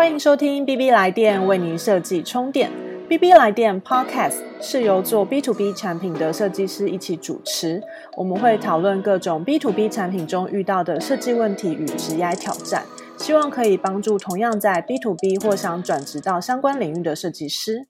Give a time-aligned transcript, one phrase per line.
[0.00, 2.70] 欢迎收听 B B 来电为您设计充电。
[3.06, 7.82] B B 来电 Podcast 是由做 B to B 产品的设计师一起主持，
[8.16, 12.82] 我们会讨论各种 B to B 产品中遇到的设计问题与职业挑战，
[13.18, 17.89] 希望可以帮助同样在 B to B 或想转职到相关领域的设计师。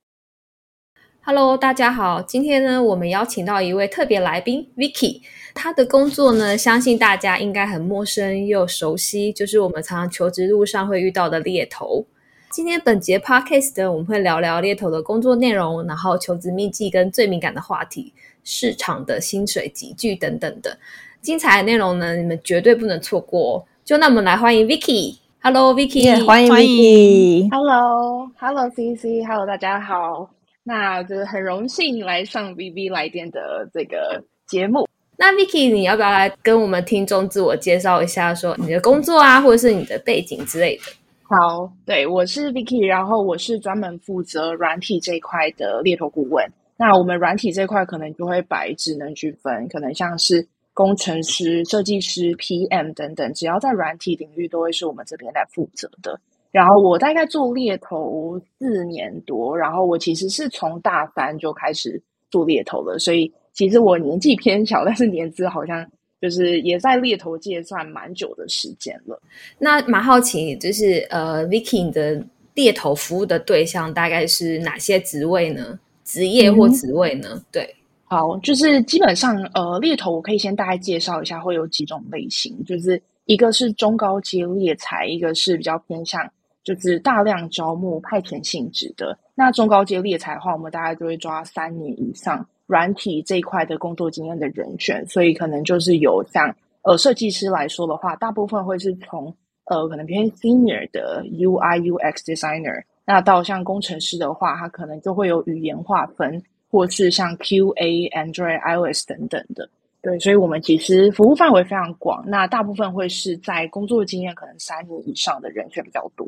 [1.23, 5.20] Hello，大家好，今天呢，我们邀请到一位特别来宾 Vicky，
[5.55, 12.06] 他的工作呢，相信大家应该很陌生又熟悉，就是我们常常求职路上会遇到的猎头。
[12.51, 20.78] 今天本节 Podcast 呢，我们会聊聊猎头的工作内容，然后求职秘籍跟最敏感的话题，市场的薪水集聚等等的
[21.20, 23.66] 精彩内容呢，你们绝对不能错过。
[23.84, 25.19] 就那我们来欢迎 Vicky。
[25.42, 27.50] Hello，Vicky，欢迎 Vicky。
[27.50, 30.30] Hello，Hello，CC，Hello，大家好。
[30.62, 34.86] 那就是很荣幸来上 V V 来电的这个节目。
[35.16, 40.83] 那 Vicky，你要不要来跟我们听众自我介绍一下，说你的工作啊，或者是你的背景之类的？
[41.23, 46.44] 好，对我是 Vicky，然后我是专门负责软体这一块的猎头顾问。
[46.77, 56.19] 那我们软体这块可能就会把职能区分，可能像是工程师、设计师、PM 等等，只要在软体领域，都会是我们这边来负责的。
[56.51, 65.87] 然后我大概做猎头四年多，然后我其实是从大三就开始做猎头了，所以其实我年纪偏小，但是年资好像
[66.21, 69.21] 就是也在猎头界算蛮久的时间了。
[69.59, 72.21] 那蛮好奇，就是呃，Vicky 的
[72.55, 75.78] 猎头服务的对象大概是哪些职位呢？
[76.05, 77.41] 职业或职位呢？
[77.53, 77.73] 对，
[78.05, 86.21] 好，就是基本上呃，猎头我可以先大概介绍一下，会有几种类型，就是一个是中高阶猎才，一个是比较偏向。
[86.62, 109.69] 就是大量招募派遣性质的，那中高阶猎才的话，我们大概就会抓三年以上软体这一块的工作经验的人选，所以可能就是有像呃设计师来说的话，大部分会是从呃可能偏 senior 的 UI UX designer，那到像工程师的话，他可能就会有语言划分，或是像 QA Android iOS 等等的。
[110.03, 116.27] 对，所以我们其实服务范围非常广，那大部分会是在工作经验可能三年以上的人选比较多。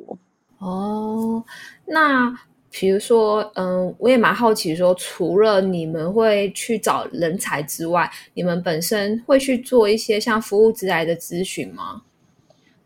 [0.59, 1.43] 哦，
[1.87, 2.31] 那
[2.71, 12.03] 比如说，嗯，我也蛮好奇，说除了你们会去找人才之外，你们本身会去做一些像服务职来的咨询吗？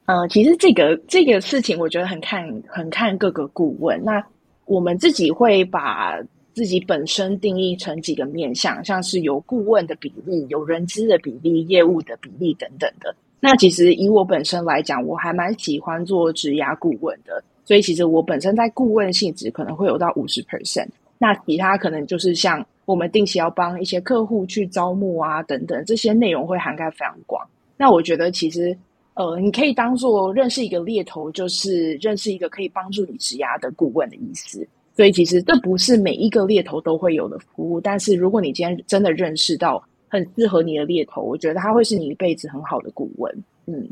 [0.05, 4.01] 呃，其实这个这个事情，我觉得很看很看各个顾问。
[4.05, 4.25] 那
[4.67, 6.17] 我们自己会把。
[6.57, 13.15] 自己本身定义成几个面向，像是有顾问的比例、有人资的比例、业务的比例等等的。
[13.41, 20.89] 那其实以我本身来讲，我还蛮喜欢做职涯顾问的，所以其实我本身在顾问性质可能会有到五十 percent。
[21.19, 27.47] 那其他可能就是像我们定期要帮一些客户去招募啊等等，这些内容会涵盖非常广。
[27.77, 28.75] 那我觉得其实
[29.13, 34.67] 呃，你可以当做认识一个猎头，就是认识一个可以帮助你职涯的顾问的意思。
[34.97, 43.45] 所以其实这不是每一个猎头都会有的服务，但是如果你今天真的认识到很适合你的猎头，我觉得他会是你一辈子很好的顾问。
[43.67, 43.87] 嗯，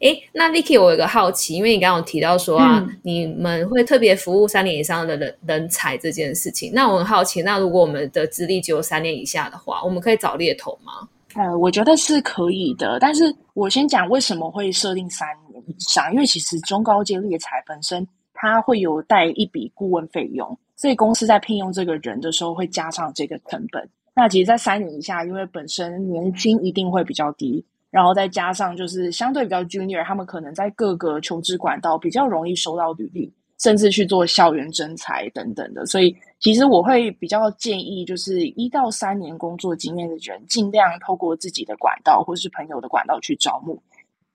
[0.00, 11.08] 诶，那 Vicky，我有个好奇，因为你刚刚提到说啊，你们会特别服务三年以上的人人才这件事情，那我很好奇，那如果我们的资历只有三年以下的话，我们可以找猎头吗？
[11.36, 18.04] 呃，我觉得是可以的，但是我先讲为什么会设定三年以上，因为其实中高阶猎才本身。
[18.40, 23.86] 他会有带一笔顾问费用，所以公司在聘用这个人的时候会加上这个成本。
[24.14, 35.84] 那其实，在三年以下，因为本身年薪一定会比较低，然后再加上就是相对比较 junior，他们可能在各个求职管道比较容易收到履历，甚至去做校园征才等等的。
[35.86, 43.80] 所以，其实我会比较建议，就是一到三年工作经验的人，尽量透过自己的管道或是朋友的管道去招募。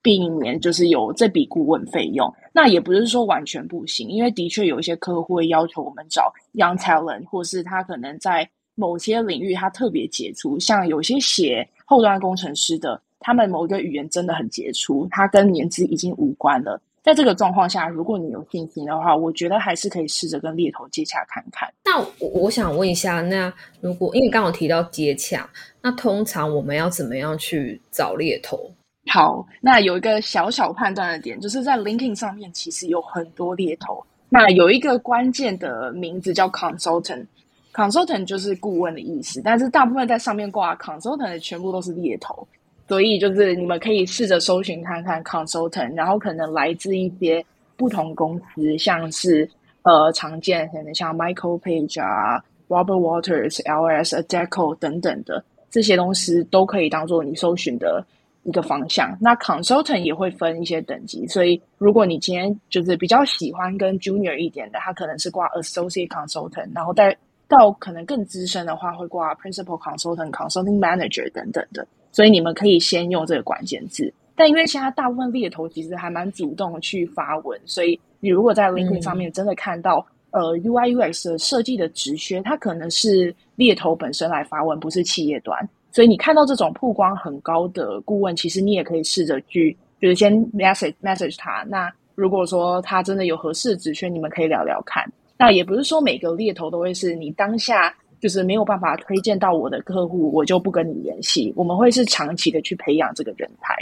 [0.04, 16.78] 避免就是有这笔顾问费用，那也不是说完全不行，因为的确有一些客户会要求我们找 young talent，或是他可能在某些领域他特别杰出，像有些写后端工程师的，他们某一个语言真的很杰出，他跟年资已经无关了。
[17.02, 21.72] 在这个状况下，如果你有信心的话，我觉得还是可以试着跟猎头接洽看看。
[21.84, 23.50] 那我我想问一下，那
[23.80, 25.48] 如果因为刚刚提到接洽，
[25.80, 28.70] 那通常我们要怎么样去找猎头？
[29.06, 34.04] 好，那有一个小小判断的点，就是在 LinkedIn 上面其实有很多猎头。
[34.28, 39.40] 那有一个关键的名字叫 consultant，consultant 就是顾问的意思。
[39.44, 42.44] 但是大部分在上面挂 consultant 的全部都是猎头，
[42.88, 47.44] 所以就是你们可以试着搜寻看看 consultant，然后可能来自一些
[47.76, 49.48] 不同公司，像是
[49.82, 58.04] 呃常见可能像 Michael Page 啊、Robert Waters、LS、Adecco 等等的这些东西，都可以当做你搜寻的。
[58.44, 59.16] 一个方向。
[59.20, 67.16] 那 consultant 也会分一些等级，所以如果你今天就是比较喜欢跟 junior 一点的，他可能是挂 associate consultant，然后再
[67.48, 71.86] 到可能更资深的话，会挂 principal consultant、consulting manager 等等的。
[72.12, 74.12] 所以你们可以先用这个关键字。
[74.36, 85.68] 但因为现在大部分猎头其实还蛮主动去发文，所以你如果在 LinkedIn 上面真的看到呃 UI UX 的设计的职缺，它可能是猎头本身来发文，不是企业端。
[85.94, 91.64] 所以你看到这种曝光很高的顾问，其实你也可以试着去，就是先 message message 他。
[91.68, 95.08] 那如果说他真的有合适的职缺，你们可以聊聊看。
[95.38, 101.52] 那也不是说每个猎头都会是你当下就是没有办法推荐到我的客户，我就不跟你联系。
[101.54, 103.76] 我们会是长期的去培养这个人才。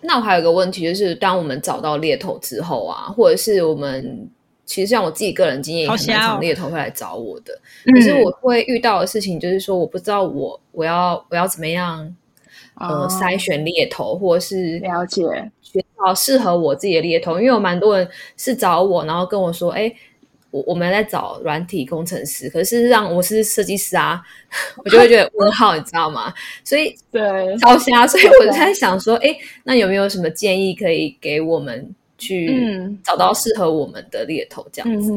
[0.00, 4.26] 那我还有一个问题，就是当我们找到猎头之后啊，或者是我们
[4.64, 7.58] 其实像我自己个人经验，很常猎头会来找我的。
[7.94, 12.14] 可是我会遇到的事情，就是说我不知道我我要我要怎么样
[12.74, 15.22] 呃筛选猎头，或者是了解
[15.60, 19.92] 选到适合我自己的猎头，因为有蛮多人是找我，然后跟我说，哎。
[20.52, 24.20] 我我们在找软体工程师，可是让我是设计师啊，
[24.84, 26.30] 我就会觉得问号，你知道吗？
[26.62, 27.22] 所以对
[27.56, 29.34] 超瞎，所以我在想说，哎，
[29.64, 34.64] 那有没有什么建议可以给我们去找到适合我们的猎头？
[34.72, 35.12] 这样子，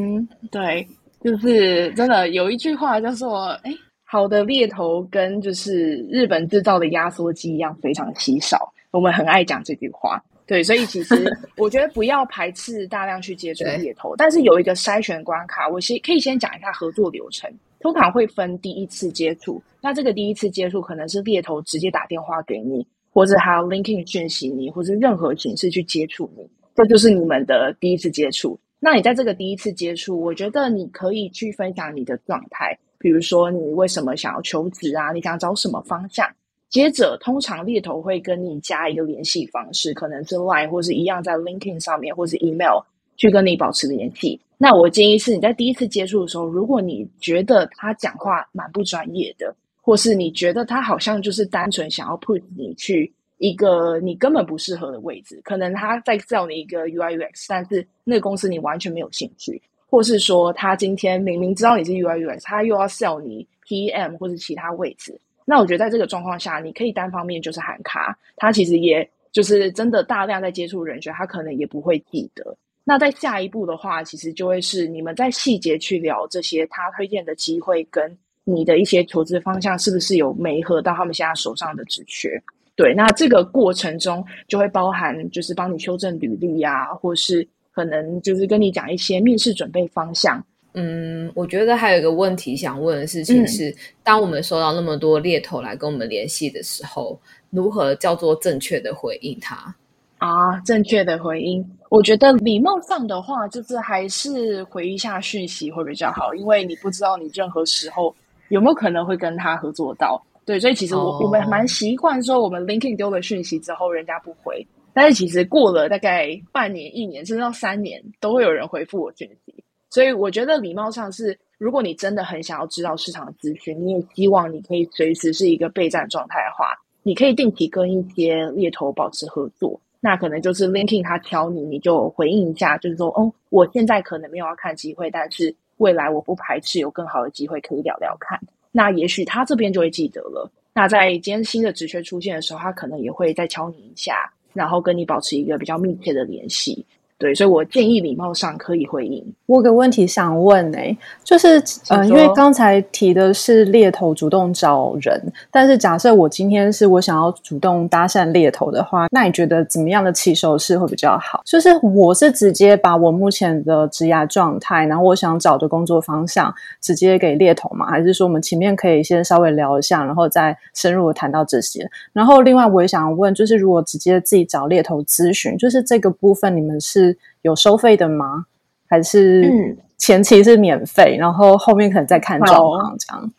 [0.50, 0.86] 对，
[1.22, 3.72] 就是真的有一句话叫做，哎，
[4.04, 10.22] 好的猎头跟就是日本制造的压缩机一样非常稀少，我们很爱讲这句话。
[10.46, 11.24] 对，所以其实
[11.56, 15.68] 我觉得不要排斥大量去接触猎头，但是有一个筛选关卡。
[15.68, 19.60] 我先可以先讲一下合作流程，通常会分第一次接触。
[19.80, 28.58] 那这个第一次接触可能是猎头直接打电话给你，或者还有 LinkedIn 讯息你，或者任何形式去接触你，这就是你们的第一次接触。
[28.78, 36.28] 那你在这个第一次接触，我觉得你可以去分享你的状态，比如说你为什么想要求职啊，你想找什么方向。
[36.68, 42.82] 接着，通常猎头会跟你加一个联系方式，可能是 Line 或是一样在 LinkedIn 上面，或是 Email
[43.16, 44.38] 去跟你保持联系。
[44.58, 65.18] 那我建议是你在第一次接触的时候，如果你觉得他讲话蛮不专业的，或是你觉得他好像就是单纯想要 put 你去一个你根本不适合的位置，可能他在 sell 你一个 UI UX，但是那个公司你完全没有兴趣，或是说他今天明明知道你是 UI UX，他又要 sell 你 PM 或是其他位置。
[65.44, 72.56] 那我觉得在这个状况下，你可以单方面就是喊卡，他其实也就是真的大量在接触人选，他可能也不会记得。
[72.82, 82.42] 那在下一步的话，其实就会是你们在细节去聊这些他推荐的机会跟你的一些投资方向是不是有没合到他们现在手上的职缺。
[82.76, 90.44] 对，那这个过程中就会包含就是帮你修正履历呀，或是可能就是跟你讲一些面试准备方向。
[90.74, 97.18] 嗯，我觉得还有一个问题想问的事情是，当我们收到那么多猎头来跟我们联系的时候，
[97.48, 99.74] 如何叫做正确的回应他？
[100.18, 108.14] 啊，正确的回应，我觉得礼貌上的话，就是还是回一下讯息会比较好，因为你不知道你任何时候
[108.50, 110.22] 有没有可能会跟他合作到。
[110.46, 114.64] 对，所以其实我我们蛮习惯说，我们 LinkedIn 丢了讯息之后，人家不回，
[114.94, 119.52] 但是其实过了大概半年、一年，甚至到三年，都会有人回复我讯息。
[119.90, 129.80] 所以我觉得礼貌上是，如果你真的很想要知道市场资讯，你也希望你可以随时是一个备战状态的话，你可以定期跟一些猎头保持合作。
[129.98, 138.38] 那可能就是 LinkedIn 他挑你，你就回应一下，就是说，哦，我现在可能没有要看机会，但是未来我不排斥有更好的机会可以聊聊看。
[138.76, 140.50] 那也许他这边就会记得了。
[140.74, 146.84] 那在今天新的职缺出现的时候，他可能也会再敲你一下，然后跟你保持一个比较密切的联系。
[147.18, 149.24] 对，所以我建议礼貌上可以回应。
[149.46, 150.94] 我有个问题想问哎，
[151.24, 161.40] 就是呃，因为刚才提的是猎头主动找人，但是假设我今天是我想要主动搭讪猎头的话，那你觉得怎么样的起手式会比较好？
[161.46, 167.86] 就是我是直接把我目前的职涯状态，然后我想找的工作方向直接给猎头吗？
[167.86, 171.88] 还是说我们前面可以先稍微聊一下，然后再深入的谈到这些？
[172.12, 177.05] 然后另外我也想问，就是如果直接自己找猎头咨询，就是这个部分你们是？
[177.42, 178.46] 有收费的吗？
[178.88, 183.32] 还是前期是免费，然后后面可能再看状况这样？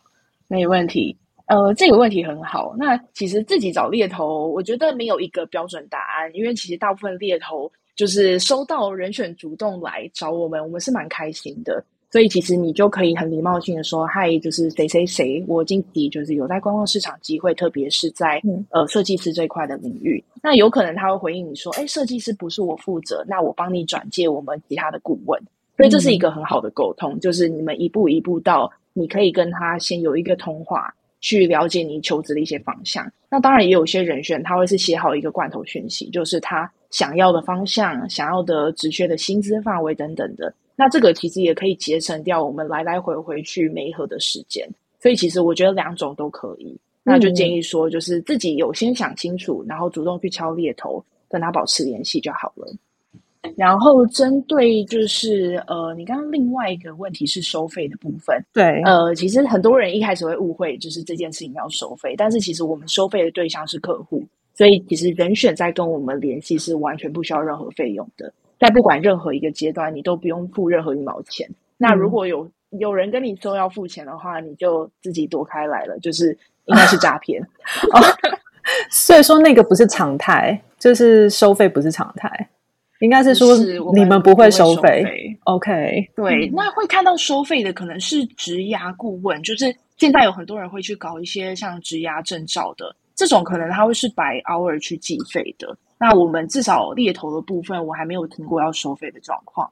[0.47, 1.15] 没问题。
[1.45, 2.75] 呃，这个问题很好。
[2.77, 11.81] 那其实自己找猎头，我觉得没有一个标准答案，因为其实大部分猎头就是收到人选主动来找我们，我们是蛮开心的。
[12.09, 20.23] 所以其实你就可以很礼貌性的说：“嗨，就是谁谁谁，我近期就是有在观望市场机会，特别是在嗯呃设计师这一块的领域。
[20.41, 25.41] 那有可能他会回应你说：‘哎，设计师不是我负责，那我帮你转介我们其他的顾问。’
[25.75, 33.05] 所以这是一个很好的沟通，就是你们一步一步到，你可以跟他先有一个通话，去了解你求职的一些方向。
[33.29, 40.51] 那当然也有些人选，他会是写好一个罐头讯息，就是他想要的方向、想要的职缺的薪资范围等等的。
[40.77, 44.65] 那这个其实也可以节省掉我们来来回回去媒合的时间。
[45.01, 46.77] 所以其实我觉得两种都可以。
[47.03, 52.67] 那就建议说，就是自己有先想清楚，然后主动去敲猎头，跟他保持联系就好了。
[53.55, 64.21] 然后针对就是呃，你刚刚另外一个问题是收费的部分，对，呃，其实很多人一开始会误会，就是这件事情要收费，但是其实我们收费的对象是客户，
[64.53, 71.49] 所以其实人选在跟我们联系是完全不需要任何费用的，在不管任何一个阶段，你都不用付任何一毛钱。
[71.77, 72.49] 那如果有
[72.79, 77.41] 有人跟你说要付钱的话，你就自己躲开来了，就是应该是诈骗。
[77.93, 78.01] 哦
[78.89, 82.49] 所以说那个不是常态，就是收费不是常态。
[82.99, 83.55] 应该是说
[83.93, 85.05] 你们不会收费
[85.43, 86.09] ，OK？
[86.15, 95.77] 对，那会看到收费的可能是职涯顾问，就是现在有很多人会去搞一些像职涯证照的这种，可能他会是白 hour 去计费的。
[95.99, 99.69] 那我们至少猎头的部分，我还没有听过要收费的状况。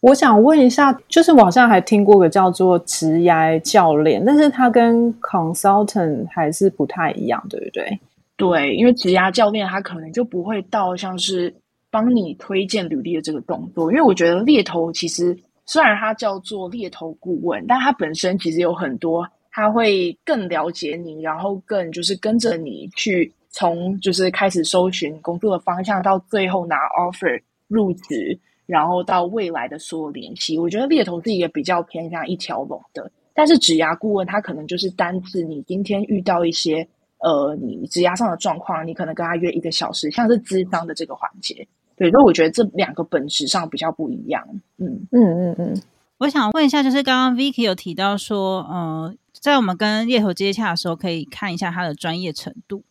[0.00, 8.00] 我想问一下，就是网上还听过个叫做职涯教练，但是他跟 consultant 还是不太一样，对不对？
[8.36, 11.54] 对，因为职涯教练他可能就不会到像是。
[11.90, 30.58] 帮你推荐履历的这个动作，因为我觉得猎头其实虽然它叫做猎头顾问，但它本身其实有很多，他会更了解你，然后更就是跟着你去从就是开始搜寻工作的方向，到最后拿 offer 入职，然后到未来的所有联系。
[30.58, 36.84] 我觉得猎头是一个比较偏向一条龙的，但是职涯顾问他可能就是单次你今天遇到一些
[37.18, 41.64] 呃你职压上的状况，你可能跟他约一个小时，像是咨商的这个环节。
[41.96, 44.42] 对，所以我觉得这两个本质上比较不一样。
[44.78, 45.82] 嗯嗯嗯嗯，
[46.18, 52.82] 我想问一下，就是刚刚 Vicky 有提到说，呃，在我们跟猎头接洽的时候，可以看一下他的专业程度。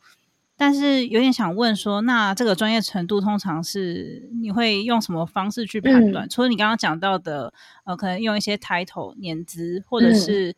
[0.63, 6.29] 但是有点想问说，那这个专业程度通常是你会用什么方式去判断？
[6.29, 7.53] 除了你刚刚讲到的，
[7.83, 10.55] 呃，可能用一些 title 年资，或者是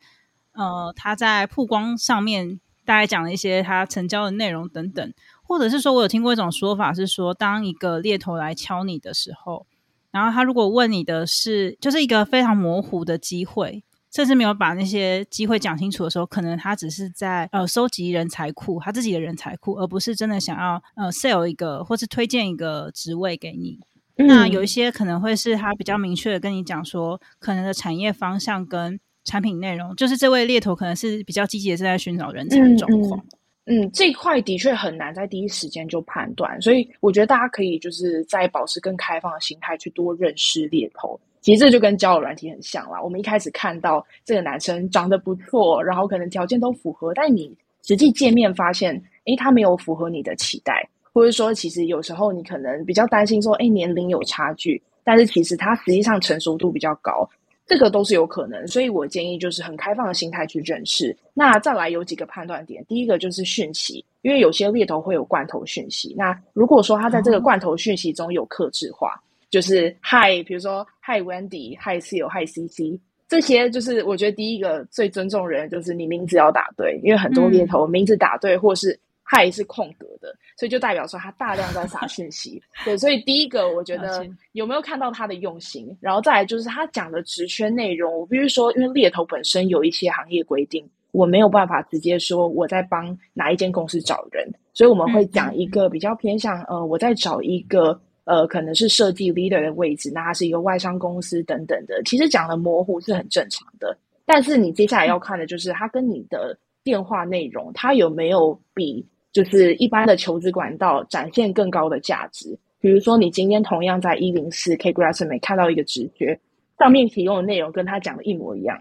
[0.54, 5.14] 呃他在曝光上面大概讲了一些他成交的内容等等。
[5.42, 9.66] 或者是说，我有听过一种说法，是说，当一个猎头来敲你的时候，
[10.12, 13.84] 然后他如果问你的是，就是一个非常模糊的机会，
[14.16, 23.78] 甚至没有把那些机会讲清楚的时候，可能他只是在呃收集人才库，他自己的人才库，而不是真的想要呃 sell 一个或是推荐一个职位给你。
[24.16, 33.22] 那有一些可能会是他比较明确的跟你讲说，可能的产业方向跟产品内容，就是这位猎头可能是比较积极的在寻找人才的状况。
[33.66, 41.20] 嗯，这块的确很难在第一时间就判断，所以我觉得大家可以就是在保持更开放的心态去多认识猎头。
[41.46, 43.00] 其实这就跟交友软体很像啦。
[43.00, 57.30] 我们一开始看到这个男生长得不错，然后可能条件都符合，但你实际见面发现，诶，他没有符合你的期待，或者说其实有时候你可能比较担心说，诶，年龄有差距，但是其实他实际上成熟度比较高。
[57.68, 61.16] 这个都是有可能，所以我建议就是很开放的心态去认识。
[61.34, 66.16] 那再来有几个判断点，第一个就是讯息，因为有些猎头会有罐头讯息。
[66.18, 69.22] 那如果说他在这个罐头讯息中有克制化，
[69.56, 79.00] 就是嗨，比如说嗨 Wendy，嗨 C 友，嗨 CC，这些就是我觉得第一个最尊重人就是你名字要打对，因为很多猎头名字打对或是。
[79.28, 82.62] 嗨是空格的，所以就代表说他大量在撒讯息。
[82.86, 88.20] 对，所以第一个我觉得有没有看到他的用心，然后再来就是他讲的职缺内容。
[88.20, 102.02] 我必须说，因为猎头本身有一些行业规定，我没有办法直接说我在帮哪一间公司找人，所以我们会讲一个比较偏向呃，我在找一个呃，可能是设计 leader 的位置，那他是一个外商公司等等的。
[102.04, 109.06] 其实讲的模糊是很正常的，但是你接下来要看的就是他跟你的电话内容，他有没有比。
[109.36, 116.40] 就是一般的求职管道展现更高的价值，比如说你今天同样在一零四 K Grass 没看到一个直觉，
[116.80, 118.80] 上面提供的内容跟他讲的一模一样，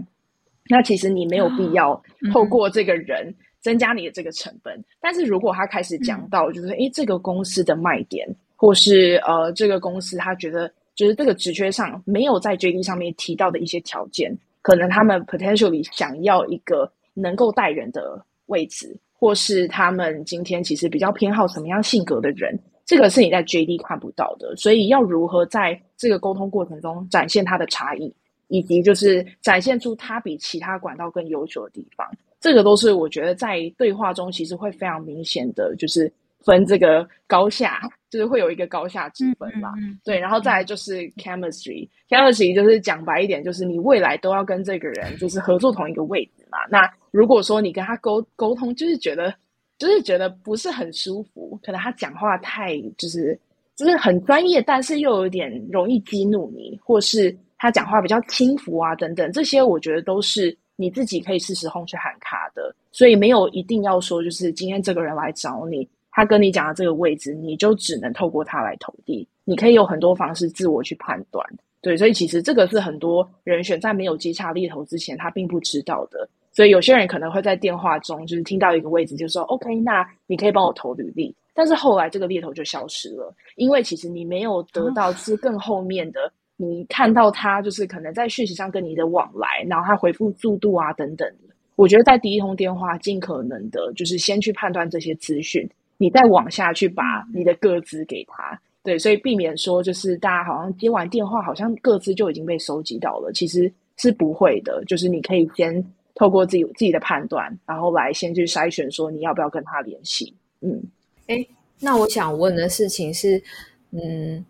[0.70, 2.00] 那其实你没有必要
[2.32, 4.80] 透过这个人增加你的这个成本。
[5.00, 8.24] 但是如果他开始讲到就是诶这个公司的卖点，
[8.56, 18.96] 或是呃这个公司他觉得就是这个职缺上没有在 JD 上面提到的一些条件，可能他们 potentially 想要一个能够带人的位置。
[19.16, 28.14] 或是他们今天其实比较偏好什么样性格的人，这个是你在 JD 看不到的，所以要如何在这个沟通过程中展现他的差异，
[28.48, 32.06] 以及就是展现出他比其他管道更优秀的地方，
[32.38, 36.12] 这个都是我觉得在对话中其实会非常明显的，就是
[36.44, 37.80] 分这个高下，
[38.14, 39.72] 就是会有一个高下之分嘛。
[40.04, 46.58] 对，然后再来就是 chemistry，chemistry 就是讲白一点，就是你未来都要跟这个人就是合作同一个位置嘛。
[46.70, 49.34] 那如果说你跟他沟沟通，就是觉得
[49.78, 53.36] 就是觉得不是很舒服，可能他讲话太就是
[53.74, 60.56] 就是很专业，但是又有点容易激怒你，或是他讲话比较轻浮啊等等，这些我觉得都是。
[60.76, 69.26] 你自己可以适时轰去喊卡的，所以没有一定要说，就是今天这个人来找你，他跟你讲的这个位置，你就只能透过他来投递。
[69.44, 71.44] 你可以有很多方式自我去判断，
[71.82, 76.26] 对，所以其实这个是很多人选在没有接洽猎头之前，他并不知道的。
[76.52, 86.32] 所以有些人可能会在电话中就是听到一个位置，就说 OK，那你可以帮我投履历，但是后来这个猎头就消失了，因为其实你没有得到是更后面的。
[86.56, 91.28] 你看到他就是可能在讯息上跟你的往来，然后他回复速度啊等等
[91.74, 95.68] 我觉得在第一通电话尽可能的就是先去判断这些资讯，
[95.98, 98.60] 你再往下去把你的个资给他。
[98.82, 104.84] 对，所以避免说就是大家好像接完电话，好像各自就已经被收集到了，其实是不会的。
[104.86, 105.84] 就是你可以先
[106.14, 110.34] 透过自己自己的判断，然后来先去筛选说你要不要跟他联系。
[110.60, 110.82] 嗯，
[111.26, 111.46] 哎，
[111.80, 113.42] 那我想问的事情是，
[113.90, 114.44] 嗯。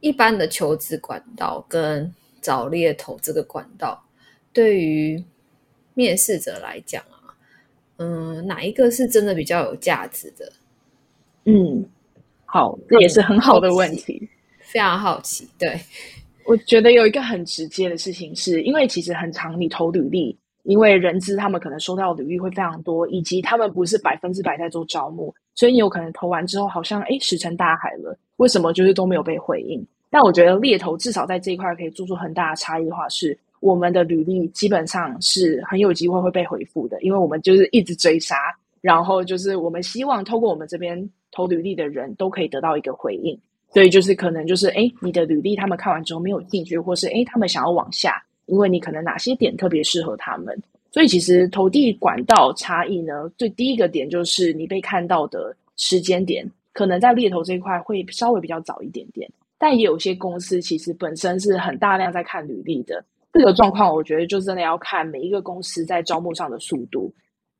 [0.00, 4.00] 一般的求职管道跟找猎头这个管道，
[4.52, 5.20] 对于
[5.94, 7.34] 面试者来讲啊，
[7.96, 10.52] 嗯，哪一个是真的比较有价值的？
[11.50, 11.82] 嗯，
[12.44, 14.28] 好，这也是很好的问题，
[14.58, 15.48] 非常好奇。
[15.58, 15.80] 对，
[16.44, 28.14] 我觉得有一个很直接的事情，是因为其实很长，你投履历，因为人资他们可能收到履历会非常多，以及他们不是百分之百在做招募，所以你有可能投完之后，好像哎石沉大海了。
[28.36, 29.82] 为什么就是都没有被回应？
[30.10, 38.36] 但我觉得猎头至少在这一块可以做出很大的差异化，是我们的履历基本上是很有机会会被回复的，因为我们就是一直追杀，
[38.80, 40.98] 然后就是我们希望透过我们这边
[41.30, 43.38] 投履历的人都可以得到一个回应，
[43.72, 59.30] 所以就是可能就是哎，你的履历他们看完之后没有兴趣，或是哎他们想要往下，因为你可能哪些点特别适合他们，所以其实投递管道差异呢，最第一个点就是你被看到的时间点，可能在猎头这一块会稍微比较早一点点。
[59.60, 67.12] 但也有些公司其实本身是很大量在看履历的，这个状况我觉得就真的要看每一个公司在招募上的速度，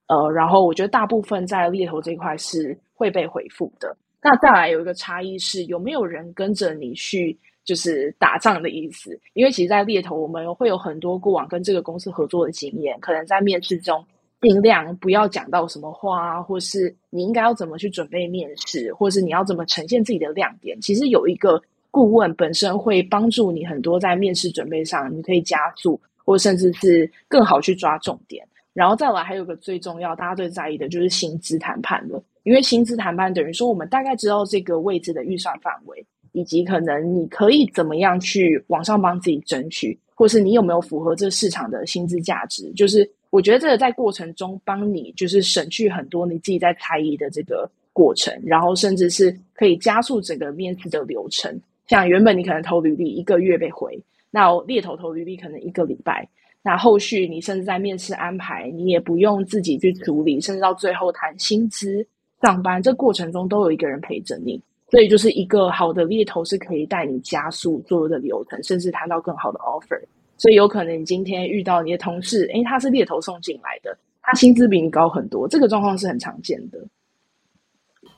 [0.08, 3.96] 呃，然后我觉得大部分在猎头这块是会被回复的。
[4.22, 14.04] 那再来有一个差异是有没有人跟着你去就是打仗的意思，因为其实，在猎头我们会有很多过往跟这个公司合作的经验，可能在面试中
[14.40, 21.62] 尽量不要讲到什么话，或是你应该要怎么去准备面试，或是你要怎么呈现自己的亮点，其实有一个。
[21.90, 28.46] 顾问本身会帮助你很多，在面试准备上，你可以加速，或甚至是更好去抓重点。
[28.74, 32.22] 然后再来，还有个最重要，大家最在意的就是薪资谈判了。
[32.44, 42.72] 因为薪资谈判等于说，我们大概知道这个位置的预算范围，以及可能你可以怎么样去往上帮自己争取，或是你有没有符合这市场的薪资价值。
[42.74, 51.60] 就是我觉得这个在过程中帮你就是省去很多你自己在猜疑的这个过程，然后甚至是可以加速整个面试的流程。
[51.86, 56.26] 像原本你可能投履历一个月被回，那猎头投履历可能一个礼拜，
[56.68, 62.06] 那后续你甚至在面试安排，你也不用自己去处理，甚至到最后谈薪资、
[62.42, 69.98] 上班，这过程中都有一个人陪着你，所以就是一个好的猎头是可以带你加速做的流程，甚至谈到更好的 offer。
[70.36, 76.78] 所以有可能你今天遇到你的同事，诶，他是猎头送进来的，他薪资比你高很多，这个状况是很常见的。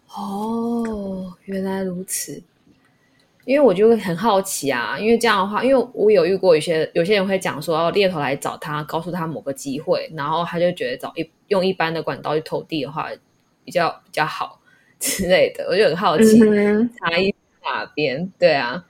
[0.09, 2.43] 哦，原来如此。
[3.47, 13.09] 因为我就会很好奇啊，因为这样的话，因为我有遇过有些有些人会讲说，哦，猎头来找他，告诉他某个机会，然后他就觉得找一用一般的管道去投递的话，
[13.65, 14.61] 比较比较好
[15.01, 16.39] 之类的，我就很好奇
[16.99, 18.31] 差异哪边？
[18.39, 18.85] 对啊，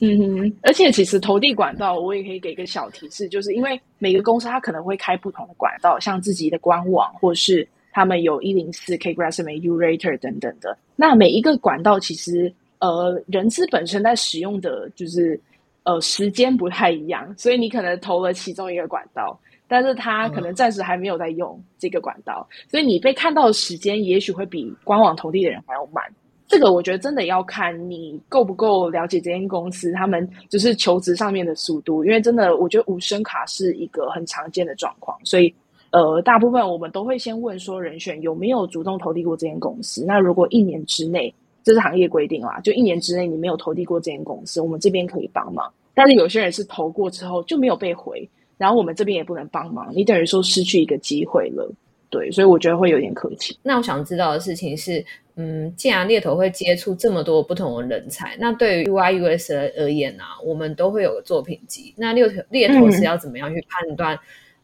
[0.00, 12.52] 嗯哼，而且其实投递管道，我也可以给个小提示，就是因为每个公司它可能会开不同的管道，像自己的官网，或是他们有一零四 K Resume U Rater 等等的，那每一个管道其实。
[12.82, 15.40] 呃，人资本身在使用的就是
[15.84, 26.02] 呃时间不太一样，所以你可能投了其中一个管道，但是他可能暂时还没有在用这个管道，所以你被看到的时间也许会比官网投递的人还要慢。
[26.48, 35.54] 这个我觉得真的要看你够不够了解这间公司，他们就是求职上面的速度，因为真的我觉得无声卡是一个很常见的状况，所以
[35.92, 41.32] 呃大部分我们都会先问说人选有没有主动投递过这间公司，那如果一年之内。
[41.62, 45.72] 这是行业规定啦，就一年之内你没有投递过这间公司，我们这边可以帮忙。
[45.94, 51.70] 但是有些人是投过之后就没有被回，然后我们这边也不能帮忙，你等于说失去一个机会了。
[52.10, 53.56] 对，所以我觉得会有点可惜。
[53.62, 55.02] 那我想知道的事情是，
[55.36, 61.94] 嗯，既然猎头会接触这么多不同的人才，那对于 UI US 而言啊，我们都会有个作品集。
[61.96, 64.18] 那猎头猎头是要怎么样去判断？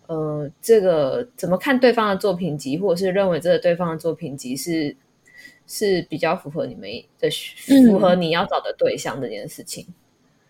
[0.09, 4.95] 呃，这个怎么看对方的作品集，或者是认为这个对方的作品集是
[5.69, 7.31] 是比较符合你们的
[7.87, 9.87] 符合你要找的对象这件事情？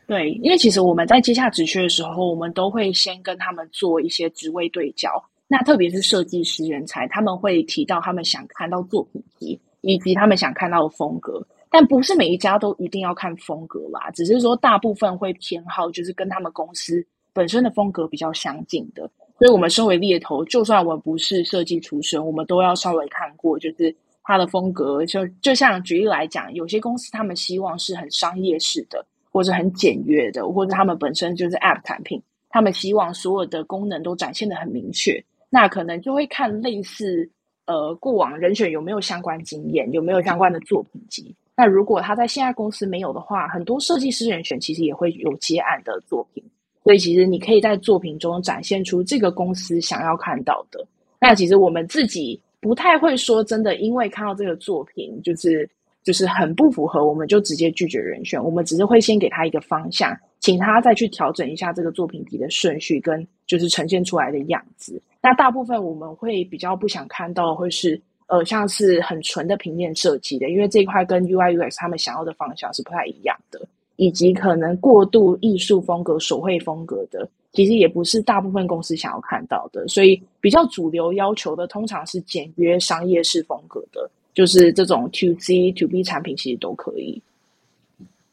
[0.06, 5.22] 对，因为其实我们在接下职缺的时候，我们都会先跟他们做一些职位对焦。
[5.46, 9.60] 那特别是设计师人才，他们会提到他们想看到作品集。
[9.82, 17.02] 以及他们想看到的风格，但不是每一家都一定要看风格啦，只是说大部分会偏好就是跟他们公司
[17.32, 19.08] 本身的风格比较相近的。
[19.38, 23.94] 所以，我们身为猎头，就算我们不是设计出身，我们都要稍微看过，就是
[24.28, 25.04] 他的风格。
[25.06, 37.28] 就就像举例来讲，有些公司他们希望是很商业式的，或者很简约的，或者他们本身就是 App 产品，他们希望所有的功能都展现的很明确，那可能就会看类似。
[37.70, 41.36] 呃，过往人选有没有相关经验，有没有相关的作品集？
[41.54, 46.42] 那如果他在现在公司没有的话，很多设计师人选其实也会有接案的作品。
[46.82, 50.82] 所以其实你可以在作品中展现出这个公司想要看到的。
[51.20, 55.68] 那其实我们自己不太会说真的，因为看到这个作品就是
[56.02, 58.42] 就是很不符合，我们就直接拒绝人选。
[58.42, 65.00] 我们只是会先给他一个方向，请他再去调整一下这个作品集的顺序跟就是呈现出来的样子。
[65.20, 73.60] 那大部分我们会比较不想看到，会是呃，像是很纯的平面设计的，因为这一块跟 UI UX 他们想要的方向是不太一样的，
[73.96, 79.84] 以及可能过度艺术风格、手绘风格的，其实也不是大部分公司想要看到的。
[79.88, 87.20] 所以比较主流要求的，通常是简约商业式风格的，就是这种 To C To B 产品，其实都可以。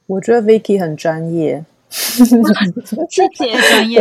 [0.05, 1.65] 我觉得 Vicky 很专业。
[1.89, 2.23] 谢
[3.33, 3.97] 谢专业。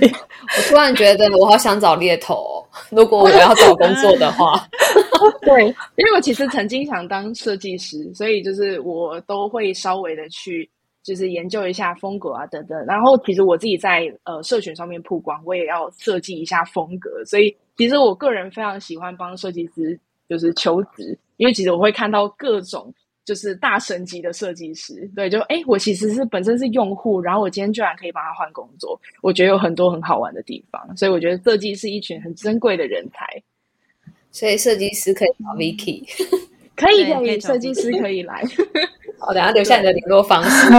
[0.00, 2.66] 对，我突然觉得我好想找猎头。
[2.90, 4.68] 如果我要找工作的话，
[5.42, 10.68] 对，因为我其实曾经想当设计师，所以就是我都会稍微的去
[11.06, 12.84] 就是研究一下风格啊等等。
[12.86, 17.24] 然后其实我自己在呃社群上面曝光，我也要设计一下风格。
[17.24, 22.92] 所以其实我个人非常喜欢帮设计师就是求职，因为其实我会看到各种。
[23.26, 33.26] 就是大神级的设计师，对，就哎，我其实是本身是用户，然后我今天居然可以帮他换工作，我觉得有很多很好玩的地方，所以我觉得设计是一群很珍贵的人才，
[34.30, 36.04] 所以设计师可以找 Vicky，
[36.76, 38.42] 可以可以，设计师可以来，
[39.18, 40.70] 好，等下留下你的联络方式，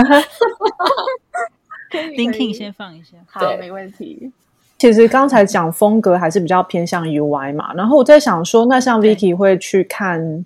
[2.16, 4.32] LinkedIn 先放一下，好，没问题。
[4.78, 10.46] 其实刚才讲风格还是比较偏向 UI 嘛，然后我在想说，那像 Vicky 会去看，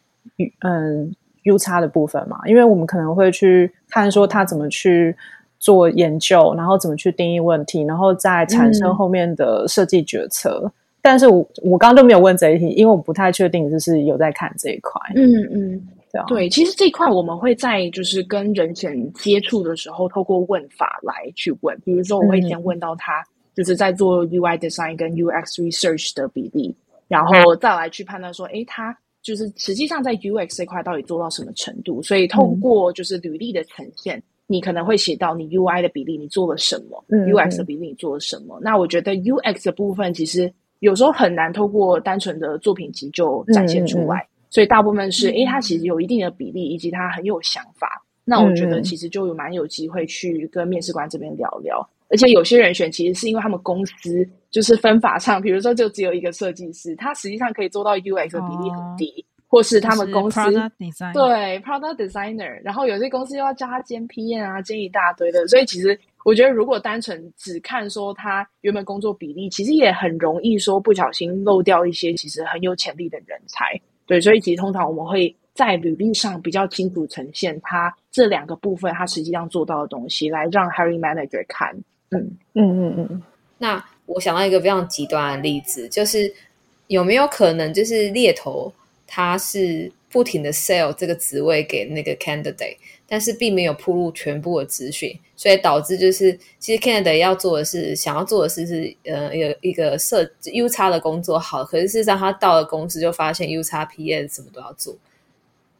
[0.61, 1.13] 嗯。
[1.43, 5.17] U 差的部分嘛，因为我们可能会去看说他怎么去
[5.57, 10.71] 做研究，然后怎么去定义问题，然后再产生后面的设计决策。
[11.01, 15.01] 但是我我刚刚就没有问这一题，因为我不太确定就是有在看这一块。
[15.15, 21.77] 嗯嗯，对啊，对，其实这一块我们会在就是跟人选接触的时候，透过问法来去问。
[21.83, 23.23] 比如说，我会先问到他
[23.55, 26.75] 就是在做 UI design 跟 UX research 的比例，
[27.07, 28.97] 然后再来去判断说，哎，他。
[29.23, 32.01] 就是实际上在 UX 这块到底做到什么程度？
[32.01, 38.59] 所以透过就是履历的呈现，你可能会写到你 UI 的比例你做了什么，UX 的比例你做了什么。
[38.63, 48.03] 那我觉得 UX 的部分其实有时候很难透过单纯的作品集就展现出来，所以大部分是诶，他其实有一定的比例，以及他很有想法。
[48.23, 51.89] 那我觉得其实就有蛮有机会去跟面试官这边聊聊。
[52.09, 60.39] 而且有些人选其实是因为他们公司就是分法上，比如说就只有一个设计师，他实际上可以做到 UX 的比例很低，或是他们公司
[61.13, 73.79] 对 product designer，然后有些公司又要加他兼 PM 啊，兼一大堆的，所以其实我觉得如果单纯只看说他原本工作比例，其实也很容易说不小心漏掉一些其实很有潜力的人才。
[74.05, 81.73] 对，所以其实通常我们会在履历上比较清楚呈现他这两个部分他实际上做到的东西，来让 hiring manager 看。
[82.09, 83.21] 嗯嗯嗯嗯，
[83.57, 86.31] 那我想到一个非常极端的例子，就是
[86.87, 88.71] 有没有可能，就是猎头
[89.07, 92.75] 他是不停的 sell 这个职位给那个 candidate，
[93.11, 104.97] 但是并没有铺入全部的资讯，所以导致就是其实 candidate 要做的是想要做的事是呃有一个设 U 差的工作好，可是事实上他到了公司就发现 U 差 PM 什么都要做。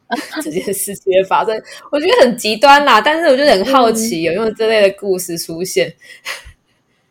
[0.44, 1.56] 这件事情的发生，
[1.90, 3.00] 我觉得很极端啦。
[3.00, 5.96] 但是我就很好奇，有没有这类的故事出现？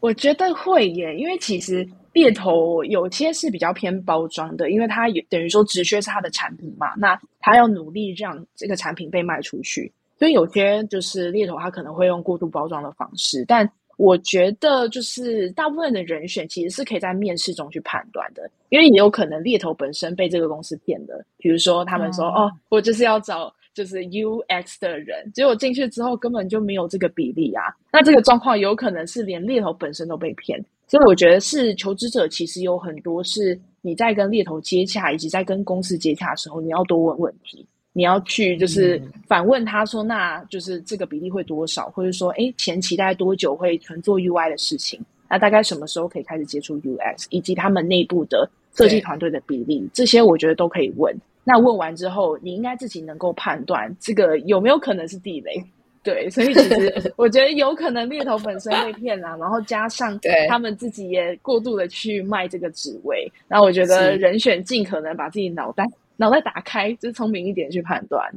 [0.01, 13.45] 我觉得会耶，因为其实猎头有些是比较偏包装的，因为它等于说直缺是它的产品嘛，那他要努力让这个产品被卖出去，所以有些就是猎头他可能会用过度包装的方式。
[13.49, 21.25] 但我觉得就是大部分的人选其实是可以在面试中去判断的，因为也有可能猎头本身被这个公司骗的。
[21.39, 30.63] 比如说，他们说：“哦，我就是要找就是 UX 的人，结果进去之后根本就没有这个比例啊。”那这个状况有可能是连猎头本身都被骗。
[30.87, 37.67] 所以我觉得是求职者其实有很多是你在跟猎头接洽，以及在跟公司接洽的时候，你要多问问题。
[37.93, 45.01] 你要去就是反问他说，那就是这个比例会多少，或者说，哎，前期大概多久会纯做 UI 的事情？
[45.29, 51.15] 那大概什么时候可以开始接触 UX，以及他们内部的设计团队的比例，这些我觉得都可以问。
[51.45, 55.65] 那问完之后，你应该自己能够判断这个有没有可能是地雷。
[56.03, 65.85] 对，所以其实 我觉得有可能猎头本身被骗了，然后加上他们自己也过度的去卖这个职位，那我觉得人选尽可能把自己脑袋。
[66.21, 68.31] 脑袋打开，就是聪明一点去判断。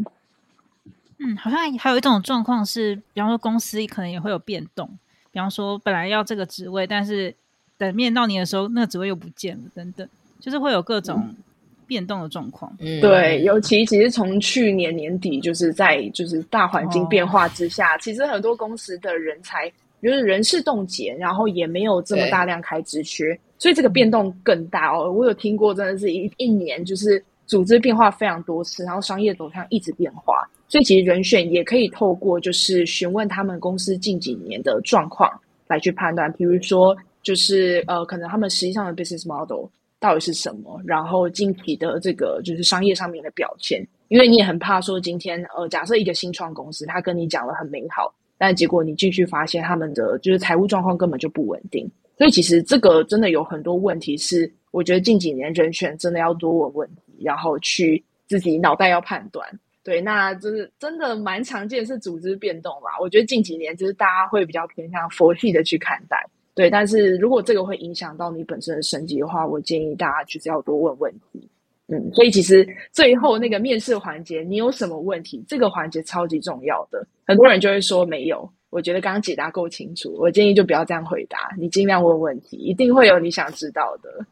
[1.19, 4.88] 嗯，好像还有一种状况是，比方说公司可能也会有变动，
[5.32, 7.36] 比方说本来要这个职位，但是
[7.78, 10.08] 等面到你的时候，那个职位又不见了，等等，
[10.39, 11.36] 就是会有各种
[11.86, 12.74] 变动的状况。
[12.80, 19.69] 嗯，对，尤其其实从去年年底，就是在就是大环境变化之下，其实很多公司的人才
[20.02, 25.12] 就是人事冻结，然后也没有这么大量开职缺，所以这个变动更大哦。
[25.12, 27.22] 我有听过，真的是一一年就是。
[27.45, 35.29] 组织变化非常多次，然后商业走向一直变化，所以其实人选也可以透过就是询问他们公司近几年的状况
[35.67, 39.65] 来去判断，比如说就是呃，可能他们实际上的 business model
[39.99, 56.89] 到底是什么，然后近期的这个就是商业上面的表现，因为你也很怕说今天呃，假设一个新创公司他跟你讲了很美好，但结果你继续发现他们的就是财务状况根本就不稳定，所以其实这个真的有很多问题是，我觉得近几年人选真的要多问问。
[57.21, 59.47] 然后去自己脑袋要判断，
[59.84, 62.91] 对，那就是真的蛮常见是组织变动吧。
[63.02, 66.69] 我觉得近几年就是大家会比较偏向佛系的去看待，对。
[66.69, 71.47] 但是如果这个会影响到你本身的升级的话，我建议大家就是要多问问题。
[71.88, 75.43] 嗯，所以其实最后那个面试环节，你有什么问题？
[75.47, 78.49] 这个环节超级重要的，很多人就会说没有。
[78.69, 84.26] 我觉得刚刚解答够清楚，我建议就不要这样回答，你尽量问问题，一定会有你想知道的。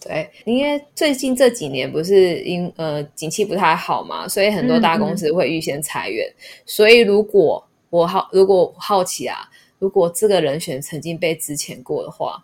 [0.00, 6.24] 对，因为最近这几年不是因呃景气不太好嘛，所以很多大公司会预先裁员。
[6.64, 12.40] 所以如果我好，如果好奇啊，如果这个人选曾经被之前过的话，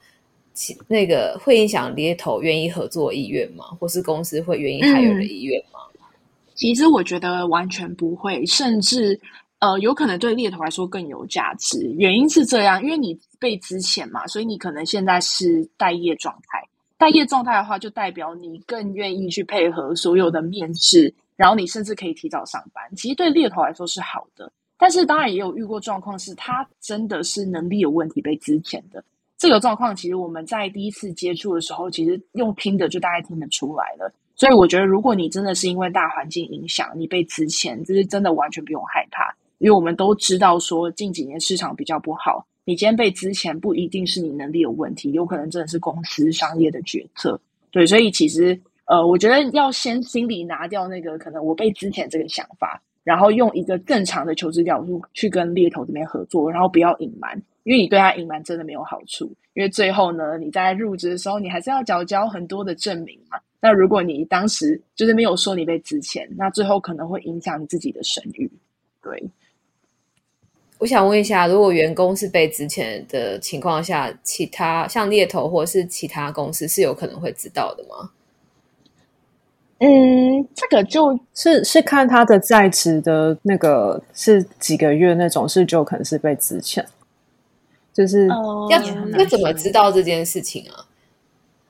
[0.52, 3.66] 其那个会影响猎头愿意合作意愿吗？
[3.78, 5.78] 或是公司会愿意还有的意愿吗？
[6.56, 9.18] 其实我觉得完全不会，甚至
[9.60, 11.92] 呃有可能对猎头来说更有价值。
[11.98, 16.60] 原因是这样，因为你被之前嘛，所以你可能现在是待业状态。
[17.04, 22.82] 待业状态的话，就代表你更愿意去配合所有的面试，然后你甚至可以提早上班。
[22.96, 29.04] 其实对猎头来说是好的，但是当然也有遇过状况，是他真的是能力有问题被资遣的。
[29.36, 34.10] 这个状况其实我们在第一次接触的时候，其实用听的就大概听得出来了。
[34.34, 42.46] 所以我觉得，如果你真的是因为大环境影响你被资遣，这是真的完全不用害怕，因为我们都知道说近几年市场比较不好。
[42.64, 47.38] 你今天被之前不一定是你能力有问题，有可能真的是公司商业的决策。
[47.70, 59.30] 对，所以其实呃，我觉得要先心里拿掉那个可能我被之前这个想法，然后用一个正常的求职角度去跟猎头这边合作，然后不要隐瞒，因为你对他隐瞒真的没有好处。
[59.54, 63.38] 因为最后呢，你在入职的时候，你还是要缴交很多的证明嘛。
[63.60, 68.50] 那如果你当时就是没有说你被之前，那最后可能会影响你自己的声誉。
[69.02, 69.22] 对。
[70.78, 78.10] 我想问一下，如果员工是被之前的情况下，其他像猎头或者是其他公司是有可能会知道的吗？
[79.78, 86.84] 嗯，这个就是是看他的在职的那个是几个月那种，是就可能是被之前，
[87.92, 88.80] 就是要
[89.18, 90.84] 要怎么知道这件事情啊？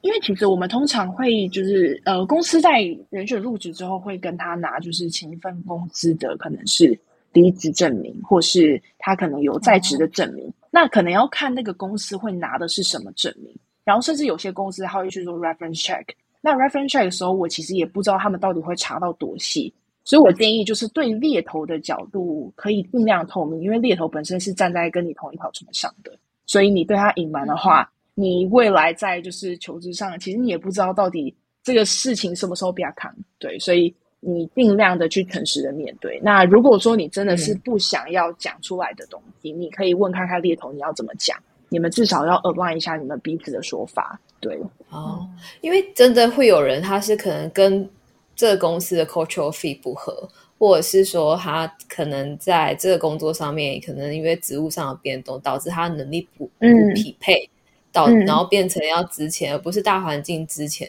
[0.00, 6.98] 因为其实我们通常会就是呃，公司在人选入职之后会跟他拿就是前一份工资的可能是。
[7.34, 13.54] 离职证明，或是他可能有在职的证明，那可能要看那个公司会拿的是什么证明。
[13.84, 16.04] 然后，甚至有些公司他会去做 reference check。
[16.40, 19.74] 那 reference check 的时候，我其实也不知道他们到底会查到多细。
[20.04, 26.12] 所以我建议就是对猎头的角度，可以尽量透明，因为猎头本身是站在跟你同一条船上的。
[26.46, 33.14] 所以你对他隐瞒的话，你未来在就是求职上，其实你也不知道到底这个事情什么时候被他扛。
[33.38, 33.94] 对，所以。
[34.26, 36.18] 你尽量的去诚实的面对。
[36.22, 41.38] 那如果说你真的是不想要讲出来的东西，你可以问看看猎头你要怎么讲。
[41.70, 44.20] 你们至少要 align 一下你们彼此的说法。
[44.38, 44.56] 对，
[44.90, 45.26] 哦，
[45.60, 47.88] 因为真的会有人他是可能跟
[48.36, 57.48] 这个公司的 cultural fit 不合，或者是说他可能在这个工作上面，可能因为职务上的变动，导致他能力不不匹配，
[57.90, 60.88] 导然后变成要值钱，而不是大环境值钱，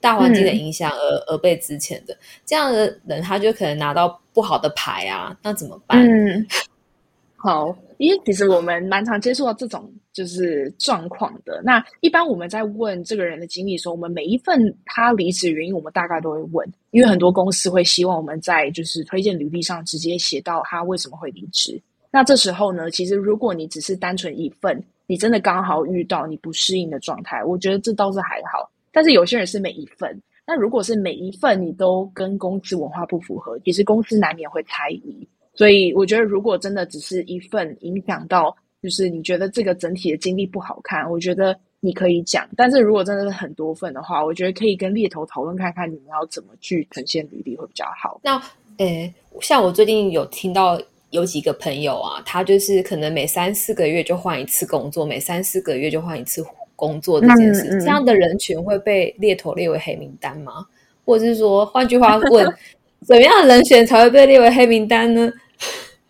[0.00, 6.00] 大环境的影响而而被值钱的这样的人，他就可能拿到不好的牌啊，那怎么办？
[6.06, 6.46] 嗯
[7.38, 11.60] 好，因为其实我们蛮常接触到这种就是状况的。
[11.62, 21.80] 那一般我们在问这个人的经历的时候，我们每一份他离职原因，我们大概都会问，因为很多公司会希望我们在就是推荐履历上直接写到他为什么会离职。
[22.10, 28.68] 那这时候呢，其实如果你只是单纯一份，你真的刚好遇到你不适应的状态，我觉得这倒是还好。
[28.96, 35.28] 但是有些人是每一份，那如果是每一份你都跟公司文化不符合，其实公司难免会猜疑。
[35.54, 42.48] 所以我觉得，如果真的只是一份影响到，就是你觉得这个整体的经历不好看，我觉得你可以讲。
[42.56, 48.18] 但是如果真的是很多份的话，我觉得可以跟猎头讨论看看，你们要怎么去呈现履历会比较好。
[48.24, 48.42] 那，
[48.78, 50.80] 诶，像我最近有听到
[51.10, 56.42] 有几个朋友啊，他就是可能每三四个月就换一次工作，每三四个月就换一次
[56.76, 60.64] 工作这件事，这样的人群会被猎头列为黑名单吗？
[61.04, 62.46] 或者是说，换句话问，
[63.04, 65.32] 怎么样的人选才会被列为黑名单呢？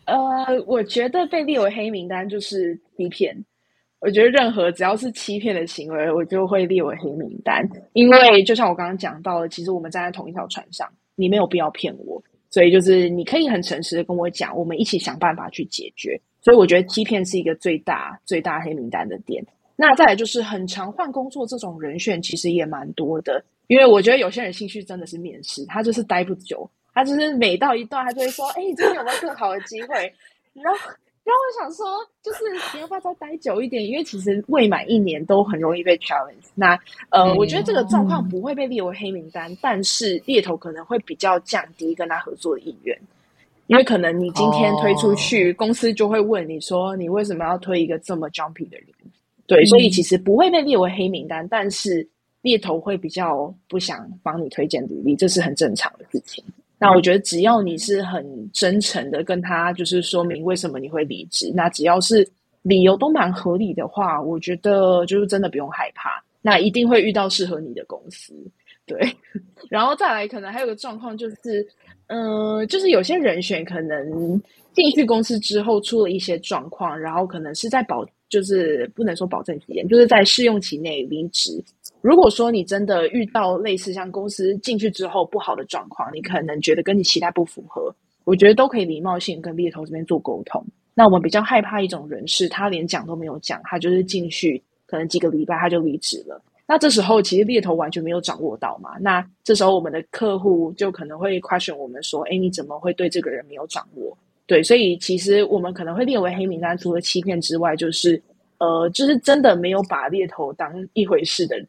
[0.04, 0.16] 呃，
[0.66, 3.36] 我觉得被列为黑名单就是欺骗。
[3.98, 7.66] 我觉得任何只要是欺骗的行为，我就会列为黑名单。
[7.94, 12.22] 因为就像我刚刚讲到的，其实我们站在同一条船上，你没有必要骗我。
[12.50, 16.18] 所以就是你可以很诚实的跟我讲，我们一起想办法去解决。
[16.40, 19.44] 所以我觉得欺骗是一个最大最大黑名单的点。
[19.76, 23.44] 那再来就是很常换工作这种人选，其实也蛮多的。
[23.66, 26.68] 因为我觉得有些人兴趣真的是面试，他就是待不久。
[26.94, 30.10] 他就是每到一段，他就会说：“哎，这边有没有更好的机会？”
[30.54, 30.80] 然后，
[31.24, 31.84] 然后我想说，
[32.22, 33.84] 就是你要不要再待久一点？
[33.84, 36.46] 因为其实未满一年都很容易被 challenge。
[36.54, 36.78] 那
[37.10, 42.98] 呃，我觉得这个状况不会被列为黑名单，但是猎头可能会比较降低跟他合作的意愿，
[43.66, 48.86] 因为可能你今天推出去，公司就会问你说：“你为什么要推一个这么 jumpy 的人？”
[49.46, 52.06] 对，所以其实不会被列为黑名单，但是
[52.42, 56.42] 猎头会比较不想帮你推荐履历，这是很正常的事情。
[56.78, 62.28] 那我觉得，只要你是很真诚的跟他，就是说明为什么你会离职，那只要是
[62.62, 66.22] 理由都蛮合理的话，我觉得就是真的不用害怕。
[66.42, 68.34] 那一定会遇到适合你的公司，
[68.84, 68.98] 对。
[69.70, 71.66] 然后再来，可能还有个状况就是，
[72.08, 74.40] 嗯，就是有些人选可能
[74.72, 81.62] 进去公司之后出了一些状况，然后可能是在保，就是不能说保证期间，就是在试用期内离职。
[82.00, 90.64] 如果说你真的遇到类似像公司进去之后不好的状况，你可能觉得跟你期待不符合，我觉得都可以礼貌性跟猎头这边做沟通。
[90.94, 96.40] 那我们比较害怕一种人是，他连讲都没有讲，他就是进去可能几个礼拜他就离职了。
[96.68, 98.98] 那这时候其实猎头完全没有掌握到嘛？
[99.00, 108.22] 那这时候我们的客户就可能会 question 我们说：“哎，你怎么会对这个人没有掌握？”对，所以其实我们可能会列为黑名单，除了欺骗之外，就是。
[108.58, 111.58] 呃，就是真的没有把猎头当一回事的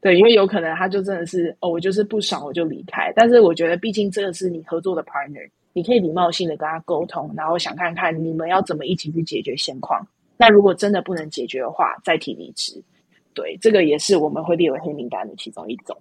[0.00, 3.12] 对，因为有可能他就真的是哦，我就是不爽我就离开。
[3.14, 10.00] 但是我觉得，毕竟这个是你合作的 partner，你可以礼貌性的跟他沟通，然后想看看你们要怎么一起去解决现况。
[10.38, 12.82] 那如果真的不能解决的话，再提离职。
[13.34, 15.94] 对，这个也是我们会列为黑名单的其中一种。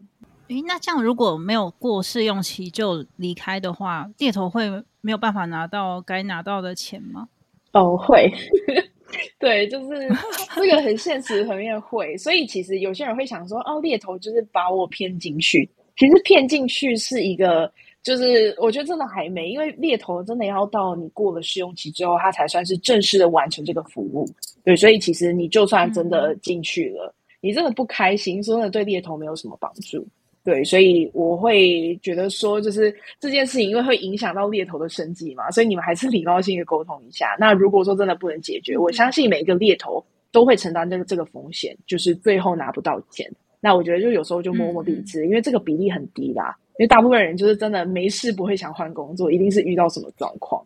[0.51, 7.29] 诶，那这样如果没有过试用期就离开的话，猎头会没有办法拿到该拿到的钱吗？
[7.71, 8.29] 哦，会。
[9.39, 10.09] 对，就是
[10.55, 15.69] 这个很现实层面会，所以其实有些人会想说，哦，猎头就是把我骗进去。
[15.97, 17.71] 其实骗进去是一个，
[18.03, 24.25] 就是我觉得真的还没，因为猎头真的要到你过了试用期之后，他才算是正式的完成这个服务。
[24.65, 30.05] 对，所以其实你就算真的进去了，你真的不开心，真的对猎头没有什么帮助。
[30.43, 37.35] 对，所以我会觉得说，就是这件事情，因为会影响到猎头的生计嘛，所以你们还是礼貌性的沟通一下。
[37.39, 43.31] 那如果说真的不能解决，我相信每一个猎头都会承担这个这个风险，就是最后拿不到钱。
[43.59, 46.57] 那我觉得就有时候就摸摸鼻子，因为这个比例很低啦。
[46.79, 50.63] 因为大部分人就是真的没事不会想换工作，一定是遇到什么状况。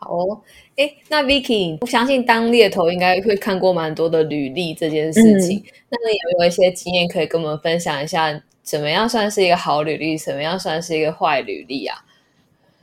[0.00, 0.40] 好哦，
[0.76, 8.40] 哎，那 Vicky，我相信当猎头应该会看过蛮多的履历这件事情，那你有没有一些经验可以跟我们分享一下？
[8.68, 10.18] 怎么样算是一个好履历？
[10.18, 11.96] 怎么样算是一个坏履历啊？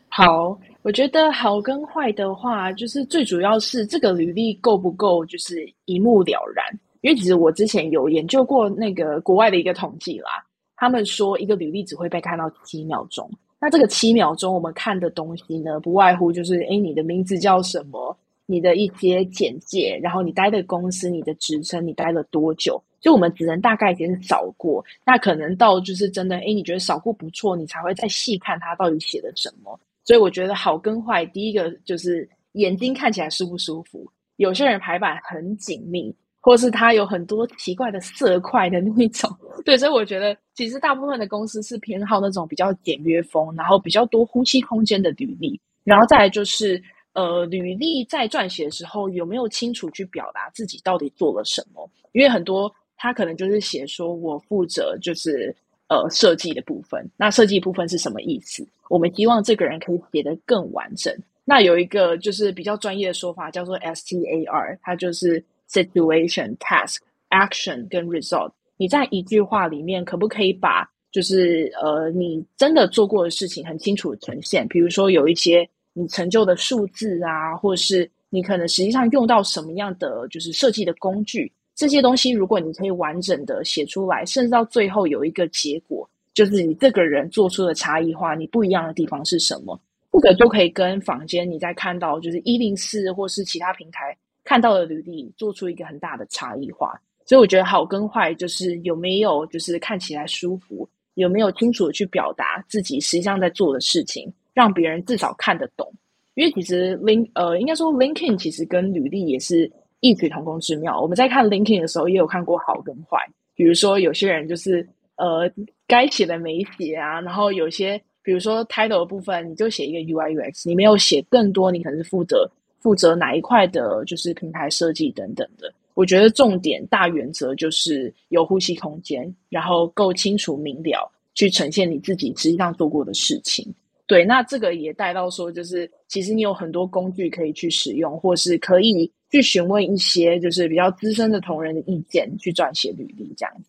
[0.09, 6.65] 好，我觉得好跟坏的话，就是最主要是这个履历够不够，就是一目了然。
[7.01, 10.43] 因为其实我之前有研究过那个国外的一个统计啦，
[10.75, 13.29] 他们说一个履历只会被看到七秒钟。
[13.61, 18.17] 那这个七秒钟，我们看的东西呢，不外乎就是：哎，你的名字叫什么？
[18.47, 22.81] 你的一些简介，然后你待的公司，你的职称，你待了多久？
[23.05, 29.79] 就我们只能大概先扫过，那可能到就是真的，哎，你觉得扫过不错，你才会再细看他到底写了什么。
[30.03, 34.11] 所以我觉得好跟坏，第一个就是眼睛看起来舒不舒服。
[34.37, 39.29] 有些人排版很紧密，或是它有很多奇怪的色块的那种。
[39.63, 45.61] 对，所以我觉得其实大部分的公司是偏好那种比较简约风，然后比较多呼吸空间的履历。
[45.83, 46.81] 然后再来就是，
[47.13, 51.87] 呃，履历在撰写的时候有没有清楚去表达自己到底做了什么？
[52.13, 55.55] 因为很多他可能就是写说我负责就是
[55.87, 58.65] 呃设计的部分，那设计部分是什么意思？
[58.89, 61.13] 我们希望这个人可以写得更完整。
[61.43, 66.97] 那有一个就是比较专业的说法叫做 STAR，它就是 Situation、Task、
[67.29, 68.51] Action 跟 Result。
[68.77, 74.67] 你在一句话里面可不可以把就是呃你真的做过的事情很清楚呈现？
[74.67, 89.79] 比如说有一些你成就的数字啊，或是你可能实际上用到什么样的就是设计的工具，这些东西如果你可以完整的写出来，甚至到最后有一个结果，就是你这个人做出的差异化，你不一样的地方是什么？
[90.13, 96.97] 这个就可以跟坊间你在看到就是一零四或是其他平台看到的履历做出一个很大的差异化。
[97.25, 105.91] 所以我觉得好跟坏就是有没有就是看起来舒服，有没有清楚的去表达自己实际上在做的事情，让别人至少看得懂。
[106.35, 109.69] 因为其实 Lin 呃应该说 LinkedIn 其实跟履历也是
[109.99, 110.99] 异曲同工之妙。
[110.99, 113.17] 我们在看 l i n k i n 的时候也有看过好跟坏，
[113.55, 114.87] 比如说有些人就是
[115.17, 115.51] 呃
[115.87, 118.01] 该写的没写啊，然后有些。
[118.25, 125.71] 比如说 title 的部分，你就写一个 UI UX，你没有写更多，你可能是负责负责哪一块的，就是平台设计等等的。
[125.93, 133.71] 我觉得重点大原则就是有呼吸空间，然后够清楚明了，去呈现你自己实际上做过的事情。
[134.07, 143.63] 对，那这个也带到说，就是其实你有很多工具可以去使用，或是可以去询问一些就是比较资深的同仁的意见，去撰写履历这样子。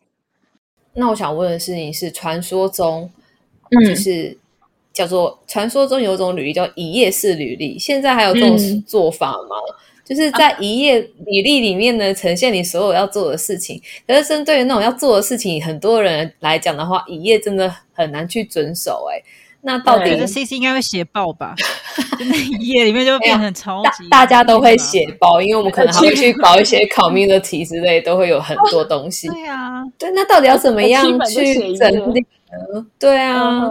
[0.95, 3.11] 那我想问的事情是，传说中，
[3.87, 4.37] 就是。
[4.97, 9.55] 叫做传说中有一种履历叫一页式履历，现在还有这种做法吗？
[10.03, 13.79] 就是在一页履历里面呢，呈现你所有要做的事情。
[14.07, 19.07] 可是针对于那种要做的事情，很多人来讲的话，一页真的很难去遵守。
[19.13, 19.23] 哎，
[19.61, 21.55] 那到底 C C 应该会写爆吧？
[22.25, 29.29] 那一页里面就变成超级，大家都会写包，因为我们可能还会去搞一些考命的题之类，都会有很多东西。
[29.29, 32.87] 对啊，对，那到底要怎么样去整理呢？
[32.99, 33.71] 对啊。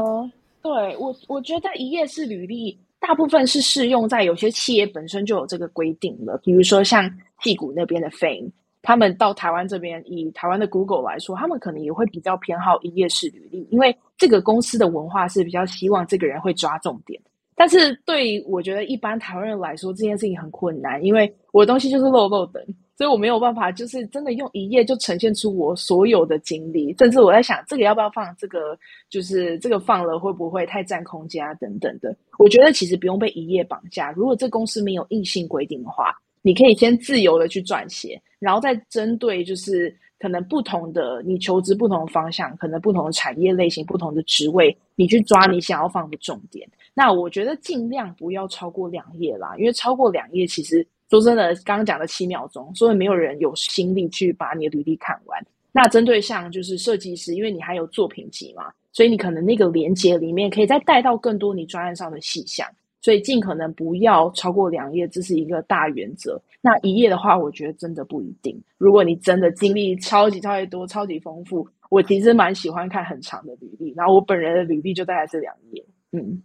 [0.61, 7.07] 对我，我觉得一页式履历大部分是适用在有些企业本身就有这个规定了，比如说像
[7.39, 8.49] 屁股那边的 Fame，
[8.81, 17.21] 他们到台湾这边，以台湾的 Google 来说，他们可能也会比较偏好一页式履历，因为这个公司的文化是比较希望这个人会抓重点。
[17.55, 22.65] 但是对我觉得一般台湾人来说，这件事情很困难，因为我的东西就是漏漏的。
[22.97, 28.33] 所以我没有办法，就是真的用一页就呈现出我所有的经历，甚至我在想，这个要不要放？
[28.37, 28.77] 这个
[29.09, 31.53] 就是这个放了会不会太占空间啊？
[31.55, 32.15] 等等的。
[32.39, 34.13] 我觉得其实不用被一页绑架。
[34.13, 46.65] 如果这公司没有硬性规定的话，你可以先自由的去撰写，然后再针对就是可能不同的你求职不同的方向，可能不同的产业类型、不同的职位，你去抓你想要放的重点。
[46.95, 50.83] 那我觉得尽量不要超过两页啦，因为超过两页其实。
[51.07, 55.39] 说真的，刚刚讲的七秒钟，所以没有人有心力去把你的履历看完。
[55.71, 62.67] 那针对像就是设计师，因为你还有作品集嘛，所以你可能那个连接里面可以再带到更多你专案上的细项。
[63.01, 66.41] 所以尽可能不要超过两页，这是一个大原则。
[66.59, 68.59] 那一页的话，我觉得真的不一定。
[68.79, 73.93] 如果你真的经历超级超级多、超级丰富，我其实蛮喜欢看很长的履历。
[73.95, 76.41] 然后我本人的履历就大概是两页，嗯。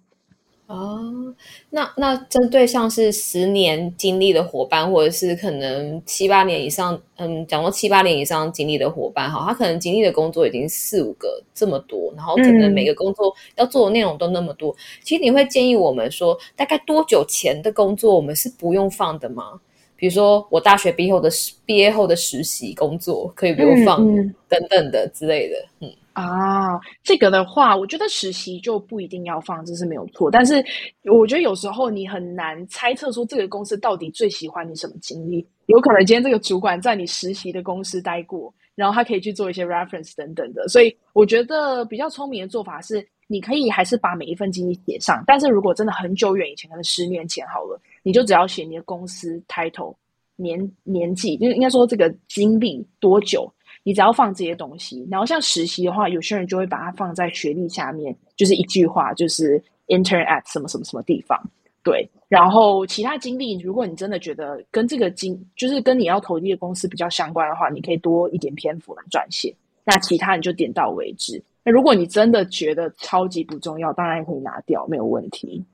[0.70, 1.34] 哦，
[1.70, 14.72] 那那针对像是十年经历的伙伴，或者是可能七八年以上，嗯，讲到七八年以上经历的伙伴，哈，他可能经历的工作已经四五个这么多，然后可能每个工作要做的内容都那么多。
[15.02, 19.60] 其实你会建议我们说，大概多久前的工作我们是不用放的吗？
[19.96, 21.28] 比如说我大学毕业后的
[21.66, 24.06] 毕业后的实习工作可以不用放，
[24.48, 25.92] 等等的之类的，嗯。
[26.20, 30.30] 啊，这个的话，我觉得实习就不一定要放，这是没有错。
[30.30, 30.62] 但是
[31.04, 35.46] 我觉得有时候你很难猜测说这个公司到底最喜欢你什么经历。
[35.66, 40.68] 有可能今天这个主管在你实习的公司待过，然后他可以去做一些 reference 等等的。
[40.68, 45.24] 所以我觉得比较聪明的做法是，你可以还是把每一份经历写上。
[45.26, 49.94] 但是如果真的很久远以前，可能十年前好了，你就只要写你的公司 title、
[50.36, 53.50] 年年纪，就应该说这个经历多久。
[53.83, 61.39] 你只要放这些东西，然后像实习的话，有些人就会把它放在学历下面，就是一句话，就是 intern at 什么什么什么地方。
[61.83, 69.55] 对，然后其他经历，如果你真的觉得跟这个经，就是跟你要投递的公司比较相关的话，你可以多一点篇幅来撰写。
[69.83, 71.43] 那其他你就点到为止。
[71.64, 75.64] 那如果你真的觉得超级不重要，当然可以拿掉，没有问题。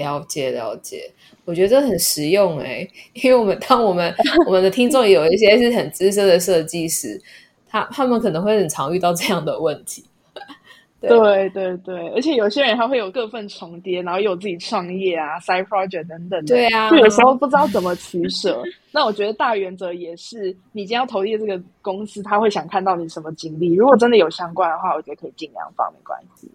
[0.00, 1.10] 了解了解，
[1.44, 2.88] 我觉得很实用哎，
[3.22, 4.12] 因为我们当我们
[4.48, 7.20] 我们的听众有一些是很资深的设计师，
[7.68, 10.04] 他他们可能会很常遇到这样的问题。
[11.00, 18.62] 对对对，而且有些人他会有各份重叠，然后有自己创业啊、side project 等等的，对啊，就有时候不知道怎么取舍。
[18.92, 23.74] 那我觉得大原则也是，你今天要投递这个公司，他会想看到你什么经历。
[23.74, 26.50] 如果真的有相关的话，我觉得可以尽量放，没关系。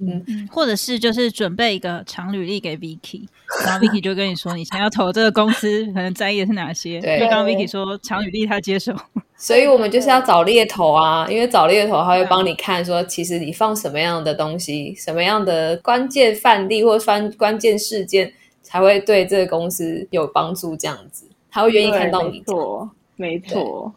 [0.00, 3.26] 嗯，或者是就是准备一个长履历给 Vicky，
[3.64, 7.00] 然后 Vicky 就跟你说，你想要投这个公司，可能在意的是哪些？
[7.00, 8.92] 对，刚刚 Vicky 说长履历他接受，
[9.36, 18.32] 所以我们就是要找猎头啊，因为找猎头他会帮你看说，其实你放什么样的东西，什么样的关键范例或关关键事件
[18.62, 22.42] 才会对这个公司有帮助，这样子他会愿意看到你。
[22.42, 23.94] 错，没错。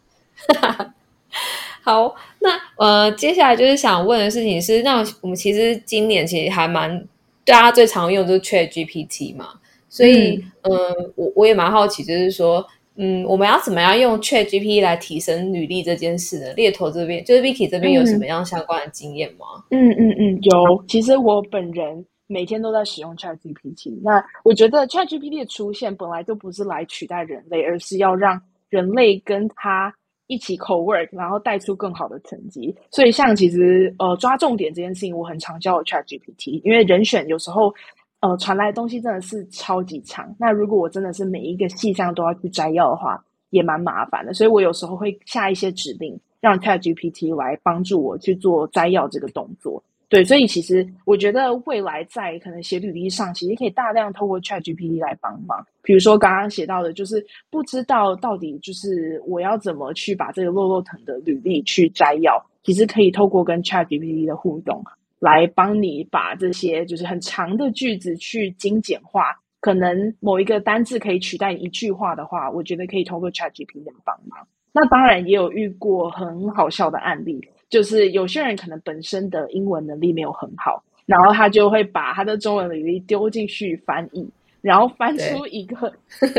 [1.85, 6.99] 好，那呃，接下来就是想问的事情是，那我们其实今年其实还蛮
[7.45, 9.49] 大家最常用就是 Chat GPT 嘛，
[9.87, 10.73] 所以嗯，
[11.15, 12.65] 我我也蛮好奇，就是说，
[12.95, 16.53] 嗯，我们要怎么样用 Chat GPT 来提升履历这件事呢？
[16.53, 19.45] 猎头这边就是 Vicky 这边有什么样相关的经验吗？
[19.69, 20.83] 嗯嗯嗯，有。
[20.87, 24.01] 其实我本人每天都在使用 Chat GPT。
[24.01, 29.93] 那我觉得 Chat GPT 的出现本来就不是来取代人类，而是要让人类跟它。
[30.27, 32.75] 一起 co work，然后带出更好的成绩。
[32.89, 37.73] 所以，像其实呃抓重点这件事情，我很常教 Chat GPT，因为人选有时候
[38.21, 40.35] 呃传来的东西真的是超级长。
[40.39, 44.33] 那如果我真的是每一个细项都要去摘要的话，也蛮麻烦的。
[44.33, 49.83] 所以我有时候会下一些指令，让 Chat GPT 来帮助我去做摘要这个动作。
[50.15, 55.61] 对，所以其实我觉得未来在可能写履历上，其实可以大量透过 Chat GPT 来帮忙。
[55.83, 64.81] 比如说刚刚写到的，就是不知道到底就是我要怎么去把这个落落藤的履历去摘要，其实可以透过跟 Chat GPT 的互动，
[65.19, 69.37] 来帮你把这些就是很长的句子去精简化。
[69.59, 74.47] 可能某一个单字可以取代一句话的话，我觉得可以通过 Chat GPT 来帮忙。
[74.71, 77.45] 那当然也有遇过很好笑的案例。
[77.69, 84.29] 就是有些人可能本身的英文能力没有很好，然后他就会把他的中文履历丢进去翻译，
[84.61, 85.91] 然后翻出一个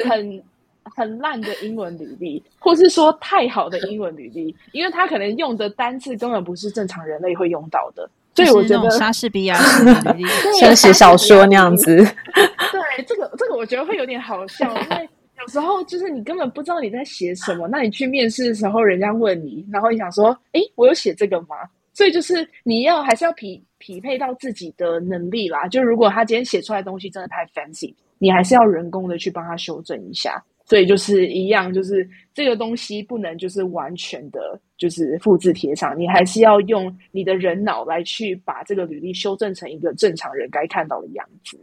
[0.08, 0.42] 很
[0.84, 8.08] 很烂的英文履历，或是说太好的英文履历，因为他可能用的单字根本不是正常人类会用到的。
[8.34, 10.28] 所以我觉得莎士比亚的履历，
[10.60, 11.96] 像写小说那样子。
[11.96, 15.08] 对，这个这个我觉得会有点好笑，因为。
[15.40, 21.56] 有时候就是你根本不知道你在写什么，那你去面试的时候，人家问你，然后你想说，哎，我有写这个吗？
[21.92, 25.66] 所以就是你要还是要匹匹配到自己的能力啦。
[25.68, 30.42] 就如果他今天写出来东西真的太 fancy，你还是要人工的去帮他修正一下。
[30.68, 41.56] 所以就是一样，就是这个东西不能就是完全的，就是复制贴上，你还是要用你的人脑来去把这个履历修正成一个正常人该看到的样子。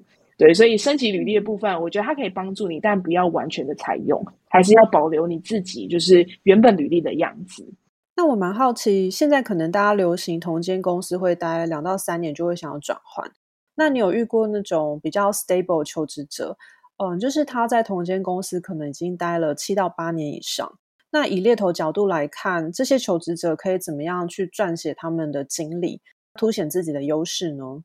[0.44, 7.66] 对，所以升级履历的部分，我觉得它可以帮助你，但不要完全的采用，还是要保留你自己就是原本履历的样子。
[8.18, 13.32] 那我蛮好奇，现在可能大家流行同间公司会待两到三年就会想要转换，
[13.76, 16.58] 那你有遇过那种比较 stable 求职者？
[16.98, 20.78] 嗯，就是他在同间公司可能已经待了七到八年以上。
[21.10, 26.02] 那以猎头角度来看，这些求职者可以怎么样去撰写他们的经历，
[26.34, 27.82] 凸显自己的优势呢？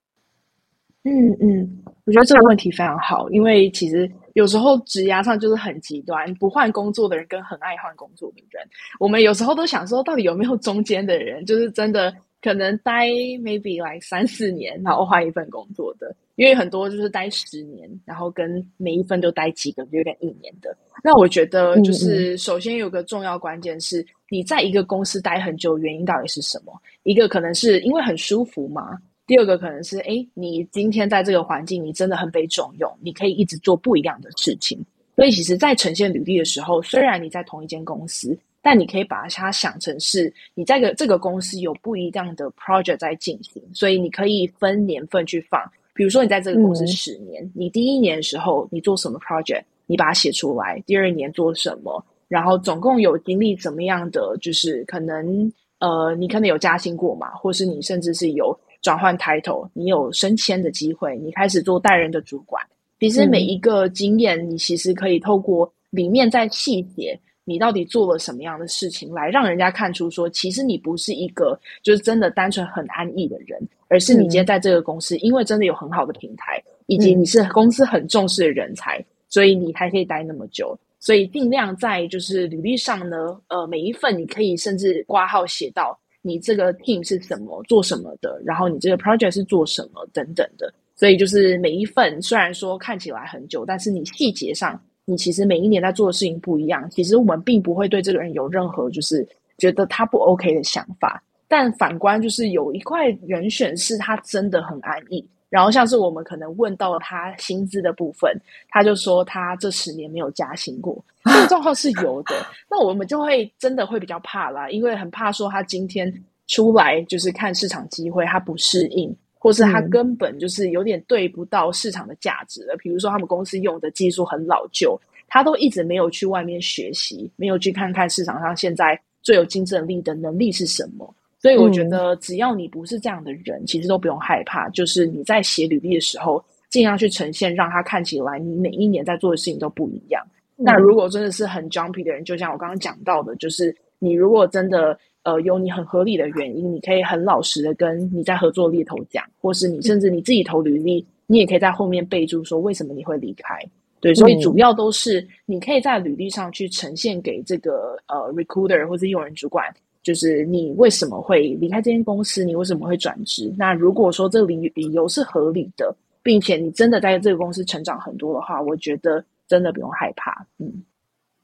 [1.05, 8.63] 嗯嗯，我觉得这个问题非常好，因为其实有时候职涯上就是很极端，不换工作的人跟很爱换工作的人，
[8.99, 20.77] 我们有时候都想说，到底有没有中间的人，就是真的可能待 maybe 来三四年，然后换一份工作的，因为很多就是待十年，然后跟每一份都待几个月、跟一年的。
[21.03, 26.73] 那我觉得就是首先有个重要关键是，你在一个公司待很久，原因到底是什么？
[27.05, 28.99] 一个可能是因为很舒服嘛。
[29.29, 34.83] 第二个可能是，哎，你今天在这个环境，你真的很被重用，你可以一直做不一样的事情。
[35.17, 43.63] 所以，其实，在呈现履历的时候，虽然你在同一间公司，但你可以把它想成是你在个这个公司有不一样的 project 在进行。
[43.75, 45.61] 所以，你可以分年份去放。
[45.93, 58.59] 比如说，你在这个公司十年，你第一年的时候你做什么 project，你把它写出来；第二年做什么，然后总共有经历怎么样的，就是可能呃，你可能有加薪过嘛，或是你甚至是有。
[58.81, 62.65] 转换 title，你有升迁的机会，你开始做带人的主管。
[63.01, 80.77] 其实每一个经验，你其实可以透过里面在细节，你到底做了什么样的事情，来让人家看出说，其实你不是一个就是真的单纯很安逸的人，而是你今天在这个公司，因为真的有很好的平台，以及你是公司很重视的人才，所以你还可以待那么久。
[81.01, 85.97] 所以尽量在就是履历上呢，呃，每一份你可以甚至挂号写到。
[86.29, 88.39] 你这个 team 是什么做什么的？
[88.45, 96.89] 然后你这个 project 是做什么等等的，所以就是每一份虽然说看起来很久，但是你细节上，你其实每一年在做的事情不一样。
[96.91, 99.27] 其实我们并不会对这个人有任何就是
[99.57, 101.23] 觉得他不 OK 的想法。
[101.51, 108.35] 但反观就是有一块人选是他真的很安逸，然后像是我们可能问到他薪资的部分，
[108.69, 112.35] 他就说他这十年没有加薪过，这个状况是有的。
[112.71, 116.13] 那我们就会真的会比较怕啦，因为很怕说他今天
[116.47, 119.15] 出来就是看市场机会，他不适应。
[119.41, 122.77] 或是他根本就是有点对不到市场的价值了。
[122.77, 131.15] 比如说，他们公司用的技术很老旧，他都一直没有去外面学习，没有去看看市场上现在最有竞争力的能力是什么。
[131.41, 134.69] 所以，我觉得只要你不是这样的人，其实都不用害怕。
[134.71, 140.25] 就是你在写履历的时候，尽量去呈现，让他看起来你每一年在做的事情都不一样。
[140.57, 144.99] 那如果真的是很 jumpy 的人，就像我刚刚讲到的，就是你如果真的。
[145.25, 153.59] 呃，有你很合理的原因，你可以很老实的跟你在合作猎头讲，或是你甚至你自己投履历，你也可以在后面备注说为什么你会离开。
[154.01, 159.67] 对，所以主要都是你可以在履历上去呈现给这个呃 recruiter 或者用人主管，
[160.03, 163.53] 就是你为什么会离开这间公司，你为什么会转职。
[163.59, 170.47] 那如果说这个理理由是合理的，并且你真的在这个公司成长很多的话，我觉得真的不用害怕。
[170.59, 170.83] 嗯。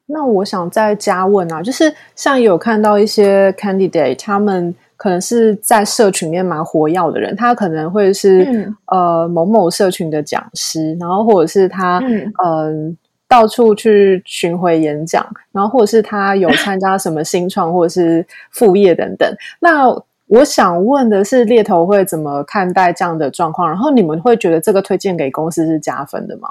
[0.07, 12.03] 那我想再加问啊，就是像有看到一些 candidate，他们可能是在社群里面蛮活跃的人，他可能会是呃某某社群的讲师，然后或者是他
[12.45, 12.95] 嗯
[13.29, 19.29] 到处去巡回演讲，然后或者是他有参加什么新创或者是副业等等。
[19.61, 19.89] 那
[20.27, 23.69] 我想问的是，猎头会怎么看待这样的状况？
[23.69, 26.49] 然后你们会觉得这个推荐给公司是加分的吗？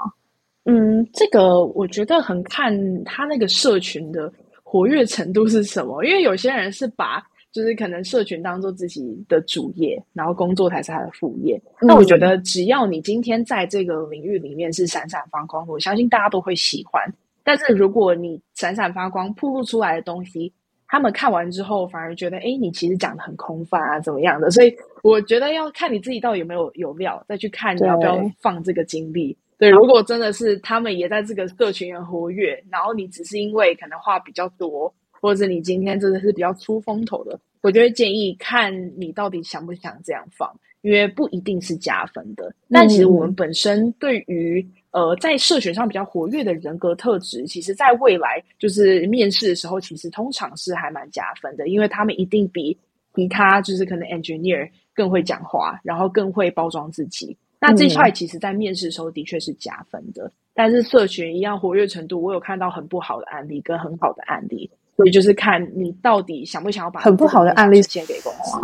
[0.66, 2.72] 嗯，这个我觉得很看
[3.04, 7.22] 他那个社群的活跃程度是什么，因为有些人是把
[7.54, 11.58] 就是可能社群当做自己的主业，然后工作才是他的副业。
[11.80, 17.00] 那我觉得只要你今天在这个领域里面是闪闪发光，我相信大家都会喜欢。
[17.44, 20.52] 但是如果你闪闪发光、铺露出来的东西，
[20.88, 24.50] 他们看完之后反而觉得，哎，你其实讲的很空泛啊，怎么样的？
[24.50, 24.74] 所以
[25.04, 29.38] 我觉得要看你自己到底有没有有料，再去看你要不要放这个精力。
[29.58, 34.92] 对，如果真的是他们也在这个社群很活跃，然后你只是因为可能话比较多，
[35.24, 38.70] 或者你今天真的是比较出风头的，我就会建议看
[39.00, 42.54] 你到底想不想这样放，因为不一定是加分的。
[42.68, 52.76] 但其实我们本身对于呃在社群上比较活跃的人格特质，其实在未来就是面试的时候，其实通常是还蛮加分的，因为他们一定比
[53.14, 57.34] 其他就是可能 engineer 更会讲话，然后更会包装自己。
[57.60, 68.58] 那这块其实，在面试的时候的确是加分的，但是社群一样活跃程度，我有看到很不好的案例跟很好的案例，所以就是看你到底想不想要把很不好的案例先给公司。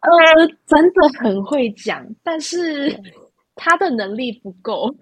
[0.00, 2.98] 呃，真的很会讲，但是
[3.54, 4.94] 他的能力不够。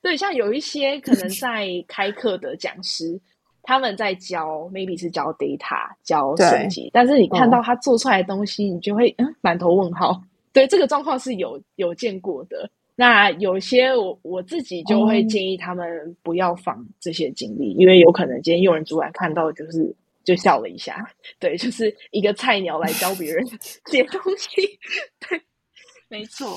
[0.00, 3.18] 对，像有一些可能在开课的讲师，
[3.62, 10.22] 他们在教，maybe 是教 data 教设计，但是你看到他做出来的东西，你就会嗯满头问号。
[10.52, 21.06] 对这个状况是有有见过的，那有些我我自己就会建议他们不要放这些经历，因为有可能今天用人主管看到就是就笑了一下，
[21.38, 23.46] 对，就是一个菜鸟来教别人
[23.90, 24.62] 写东西，
[25.28, 25.40] 对，
[26.08, 26.48] 没错，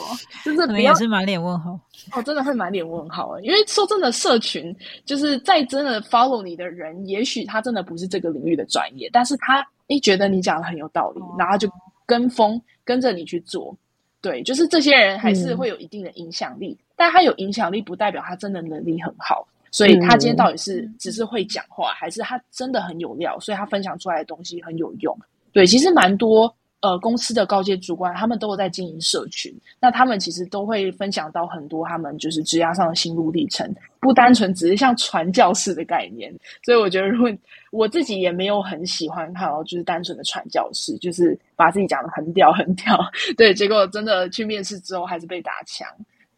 [0.45, 1.79] 就是也是满脸问号
[2.13, 11.69] 哦，真的会满脸问号因为说真的，社群就是在真的 follow 你的人，也许他真的不是这个领域的专业，但是他一觉得你讲的很有道理，然后就
[12.05, 13.75] 跟风跟着你去做。
[14.19, 19.47] 对，就是这些人还是会有一定的影响力，但他有影响力不代表他真的能力很好，
[19.77, 25.15] 所以他今天到底是只是会讲话，还是他真的很有料，所以他分享出来的东西很有用。
[25.51, 26.53] 对，其实蛮多。
[26.79, 33.67] 呃，公司的高阶主管，他们都有在经营社群，那他们其实都会分享到很多他们就是职涯上的心路历程，
[33.99, 36.31] 不单纯只是像传教士的概念。
[36.63, 37.35] 所以我觉得，如果
[37.71, 42.95] 我自己也没有很喜欢看哦，就是单纯的传教士，就是把自己讲的很屌很屌，
[43.35, 45.87] 对，结果真的去面试之后还是被打枪，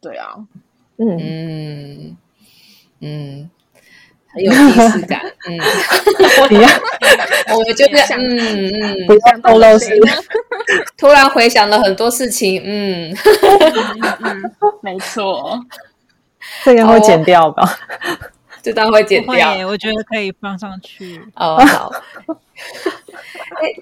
[0.00, 0.34] 对啊，
[0.96, 2.16] 嗯嗯。
[4.32, 5.58] 很有仪式感， 嗯，
[7.56, 9.88] 我就是嗯嗯，不像透露是，
[10.96, 13.16] 突然回想了很多事情，嗯，
[14.22, 15.58] 嗯没错，
[16.64, 17.78] 这个会剪掉吧？
[18.62, 21.20] 这段会剪掉，我觉得可以放上去。
[21.34, 21.90] 哦，好。
[23.56, 23.72] 哎，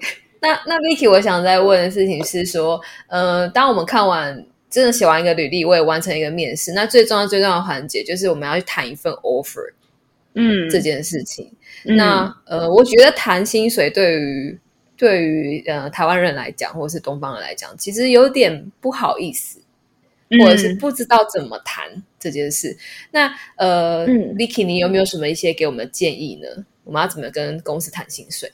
[0.41, 9.73] 那那 Vicky，我想再问的事情是说，呃，当我们看完真的写完一个履历，我也完成一个面试，那最重要最重要的环节就是我们要去谈一份 offer。
[10.33, 11.51] 嗯，这件事情，
[11.83, 14.59] 那呃，我觉得谈薪水对于
[14.95, 19.59] 对于呃台湾人来讲，或者是东方人来讲，其实有点不好意思。
[20.39, 22.77] 或者是不知道怎么谈这件事。
[23.09, 26.63] 那呃嗯，Vicky，你有没有什么一些给我们的建议呢？
[26.83, 28.51] 我们要怎么跟公司谈薪水？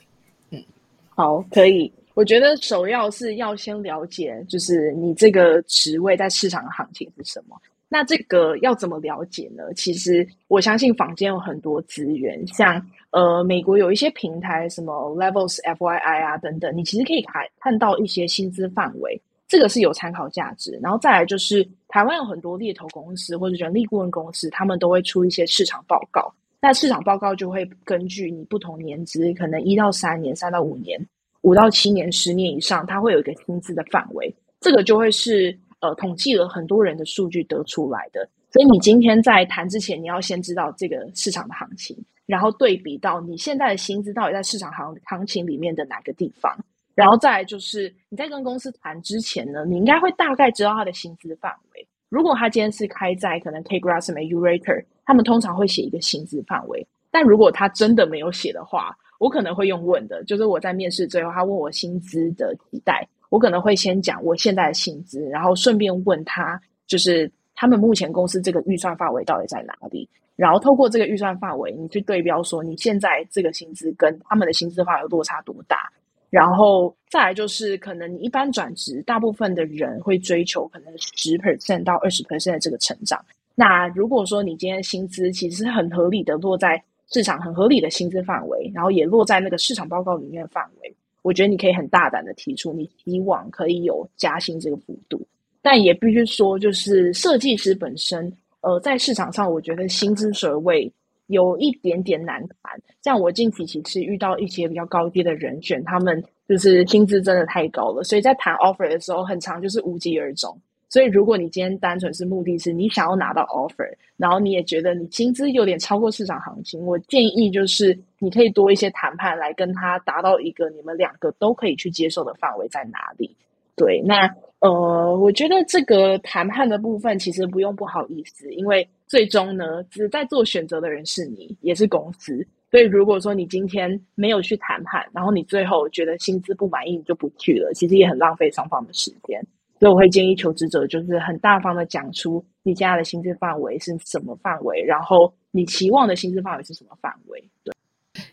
[0.48, 0.64] 嗯，
[1.10, 1.92] 好，可以。
[2.16, 7.54] 我觉得首要是要先了解，就是你这个职位在市场的行情是什么。
[7.90, 9.64] 那这个要怎么了解呢？
[9.76, 20.80] 其实我相信坊间有很多资源，像呃美国有一些平台，什么 Levels FYI 啊等等，你其实可以看看到一些薪资范围，这个是有参考价值。
[20.82, 26.32] 然后再来就是台湾有很多猎头公司或者人力顾问公司，他们都会出一些市场报告。
[26.62, 30.98] 那市场报告就会根据你不同年资，可能一到三年、三到五年、
[31.46, 35.56] 五到七年、十年以上，它会有一个薪资的范围，这个就会是。
[35.80, 41.94] 呃，统计了很多人的数据得出来的，所以你今天在谈之前，你要先知道这个市场的行情，
[42.24, 46.50] 然后对比到你现在的薪资到底在市场行行情里面的哪个地方，
[46.94, 51.86] 然后再来就是你在跟公司谈之前呢，你应该会大概知道他的薪资范围。
[52.08, 63.06] 如果他今天是开在可能 K Grass 没 U Raker，他们通常会写一个薪资范围，但如果他真的没有写的话，我可能会用问的，就是我在面试最后他问我薪资的期待。
[63.28, 70.08] 我可能会先讲我现在的薪资，然后顺便问他，就是他们目前公司这个预算范围到底在哪里？
[70.36, 75.90] 然后透过这个预算范围，你去对标说你现在这个薪资跟他们的薪资范围落差多大？
[76.30, 83.20] 然后再来就是可能你一般转职，大部分的人会追求可能十 percent 到二十 percent 的这个成长。
[83.54, 86.80] 那如果说你今天薪资其实很合理的落在
[87.12, 90.94] 市场很合理的薪资范围，然后也落在那个市场报告里面的范围。
[91.22, 95.20] 我觉得你可以很大胆的提出，你以往可以有加薪这个幅度，
[95.60, 100.92] 但也必须说，就是设计师本身，呃，在市场上，我觉得薪资水位
[101.26, 102.80] 有一点点难谈。
[103.02, 110.56] 像我近期其实遇到一些比较高阶的人选，他们就是薪资真的太高了，所以在谈 offer 的时候，很长就是无疾而终。
[110.88, 123.36] 所以，如果你今天单纯是目的是你想要拿到 offer，然后你也觉得你薪资有点超过市场行情，我建议就是你可以多一些谈判来跟他达到一个你们两个都可以去接受的范围在哪里。
[123.74, 132.46] 对，那呃，我觉得这个谈判的部分其实不用不好意思，因为最终呢，只在做选择的人是你，也是公司。
[132.70, 139.44] 所以，如果说你今天没有去谈判，然后你最后觉得薪资不满意，你就不去了，其实也很浪费双方的时间。
[139.78, 147.44] 所以我会建议求职者就是很大方的讲出你家的薪资范围是什么范围，然后你期望的薪资范围是什么范围。
[147.62, 147.74] 对，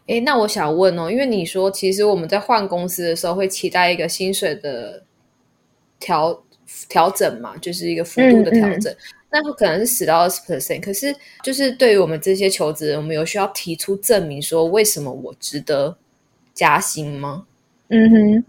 [0.08, 5.04] 哎，那我想问哦，因为你说其实我们在换公司的时候会期待一个薪水的
[6.00, 6.44] 调
[6.88, 8.96] 调整嘛，就是一个幅度的调整，
[9.30, 10.80] 那可能是十到二十 percent。
[10.80, 11.14] 可是
[11.44, 15.98] 就是对于我们这些求职人，我们有需要提出证明说为什么我值得
[16.54, 17.46] 加薪吗？
[17.90, 18.46] 嗯哼。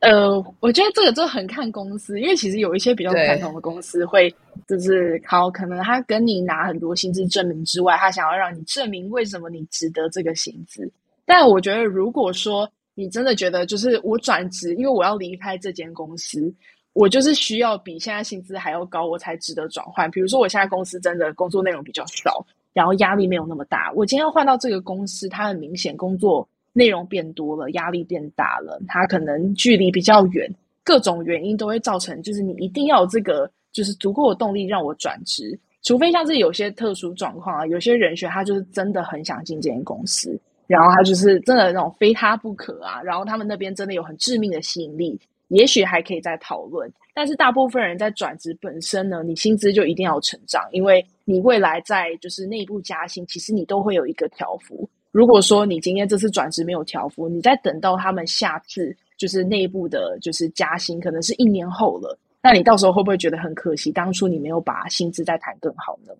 [0.00, 4.34] 呃，我觉得这个就很看公司，因为其实有一些比较传统的公司会，
[4.66, 10.90] 就是好可能他跟你拿很多薪资证明之外，他想要让你证明为什么你值得这个薪资。
[11.26, 16.50] 但我觉得，如果说你真的觉得就是我转职，因为我要离开这间公司，
[16.94, 20.10] 我就是需要比现在薪资还要高，我才值得转换。
[20.10, 22.42] 比如说，我现在公司真的工作内容比较少，
[22.72, 26.48] 然后压力没有那么大，我今天要换到这个公司，它很明显工作。
[26.72, 30.48] 内容变多了，压力变大了，它可能距离比较远，
[30.84, 35.58] 各种原因都会造成，就是你一定要有这个，就是足够的动力让我转职。
[35.82, 45.18] 除非像是有些特殊状况啊，有些人选他就是真的很想进这间公司，然后他就是真的那种非他不可啊，然后他们那边真的有很致命的吸引力，
[45.48, 46.92] 也许还可以再讨论。
[47.14, 54.88] 但是大部分人在转职本身呢，你薪资就一定要成长，因为你未来在就是内部加薪，其实你都会有一个条幅。
[55.12, 63.90] 如果说你今天这次转职没有调幅，你再等到他们下次就是内部的，就是加薪，可能是一年后了，那你到时候会不会觉得很可惜？
[63.90, 66.12] 当初你没有把薪资再谈更好呢？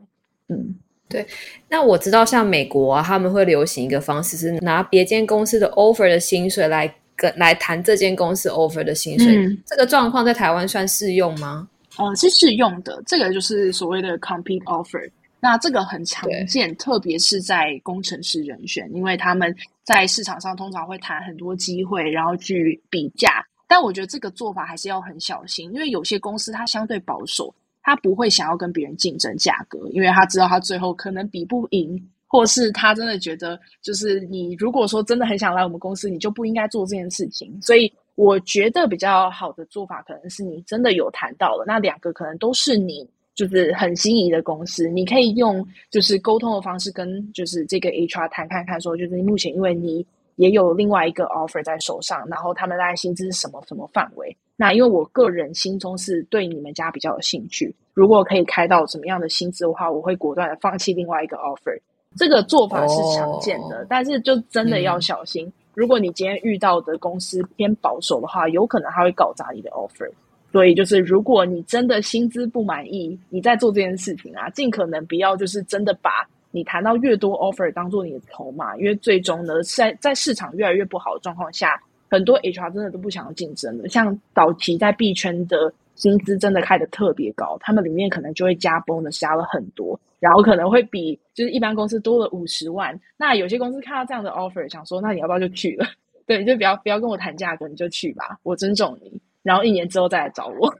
[0.49, 0.74] 嗯，
[1.09, 1.24] 对。
[1.68, 9.57] 那我知道像美国啊，他们会流行一个方式，是拿别间公司的 offer 的薪水来跟来谈这间公司 offer 的薪水。
[9.64, 11.68] 这个状况在台湾算适用吗？
[11.97, 13.01] 呃，是适用的。
[13.07, 15.09] 这个就是所谓的 compete offer。
[15.43, 23.43] 那这个很常见，特别是在工程师人选，因为他们在市场上通常会谈很多机会，然后去比价。
[23.66, 37.57] 但我觉得这个做法还是要很小心，因为有些公司它相对保守，它不会想要跟别人竞争价格，因为他知道他最后可能比不赢，或是他真的觉得就是你如果说真的很想来我们公司，你就不应该做这件事情。
[37.62, 43.09] 所以我觉得比较好的做法，可能是你真的有谈到了，那两个可能都是你。
[43.41, 50.05] 就是很心仪的公司，你可以用就是沟通的方式跟就是这个 HR 谈看看，说就是目前因为你
[50.36, 54.36] 也有另外一个 offer 在手上，然后他们大概薪资是什么什么范围？
[54.57, 61.80] 那因为我个人心中是对你们家比较有兴趣，如果可以开到什么样的薪资的话，我会果断的放弃另外一个 offer。
[62.18, 65.51] 这个做法是常见的，但是就真的要小心。
[65.72, 70.11] 如果你今天遇到的公司偏保守的话，有可能他会搞砸你的 offer。
[70.53, 81.80] 所以就是，如果你真的薪资不满意，你在做这件事情啊，尽可能不要就是真的把你谈到越多 offer 当做你的筹码，因为最终呢，在在市场越来越不好的状况下，
[82.11, 83.88] 很多 HR 真的都不想要竞争了。
[83.88, 92.98] 像早期在币圈的薪资真的开的特别高，他们里面可能就会加 bonus 加了很多，然后可能会比就是一般公司多了五十万。
[93.16, 95.86] 那有些公司看到这样的 offer，想说那你要不要就去了？
[96.26, 99.20] 对，就不要不要跟我谈价格，你就去吧，我尊重你。
[99.43, 100.72] 然后一年之后再来找我，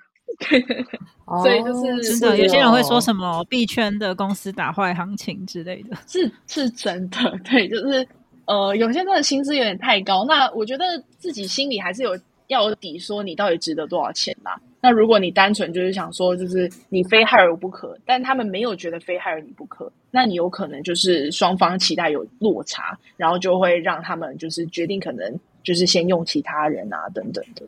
[1.43, 7.39] 所以就是真的，有些人会说什么币圈的公司打坏行情之类的， 是是真的。
[7.45, 8.07] 对，就是
[8.47, 10.85] 呃，有些人的薪资有点太高，那我觉得
[11.19, 14.53] 自己心里还是有要有底，说你到底值得多少钱嘛。
[14.83, 27.63] 那如果你单纯就是想说，就是你非害我不可，但他们没有觉得非害你不可，那你有可能就是双方期待有落差，然后就会让他们就是决定可能就是先用其他人啊等等的。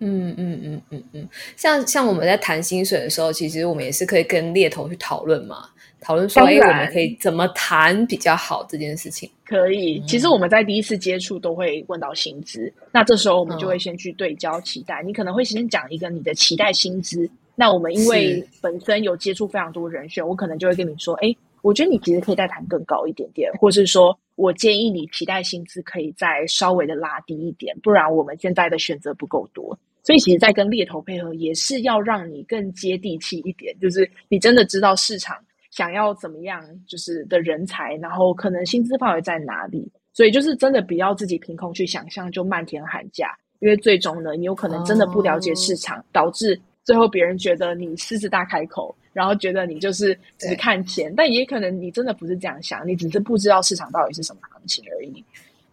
[0.00, 5.68] 嗯嗯嗯嗯嗯，像像我们在谈薪水的时候，其实我们也是可以跟猎头去讨论嘛，
[6.00, 9.28] 讨论说，哎，我们可以怎么谈比较好这件事情。
[9.44, 15.02] 可以，其实我们在第一次接触都会问到薪资，那这时候我们就会先去对焦期待。
[15.02, 29.76] 你可能会先讲一个你的期待薪资，那我们因为本身有接触非常多人选，我可能就会跟你说，哎，我觉得你其实可以再谈更高一点点，或是说我建议你期待薪资可以再稍微的拉低一点，不然我们现在的选择不够多。
[30.04, 35.36] 所以，其实，在跟猎头配合，也是要让你更接地气一点，就是你真的知道市场
[35.72, 39.90] 想要怎么样，就是的人才，然后可能薪资范围在哪里。
[40.12, 55.24] 所以，就是真的不要自己凭空去想象就漫天喊价，因为最终呢，你有可能真的不了解市场，导致最后别人觉得你狮子大开口，然后觉得你就是只看钱，但也可能你真的不是这样想，你只是不知道市场到底是什么行情而已。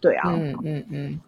[0.01, 1.19] 对啊，嗯嗯嗯。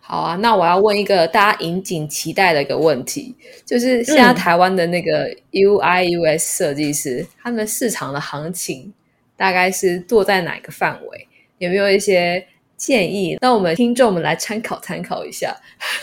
[0.00, 3.34] 好啊，那我要问一个大家引颈期待的一个问题，
[3.66, 8.90] 就是现在台湾的那个 UI US 设计师，他们市场的行情
[9.36, 11.28] 大概是落在哪个范围？
[11.58, 12.46] 有没有一些
[12.78, 13.36] 建议？
[13.42, 15.54] 那我们听众们来参考参考一下。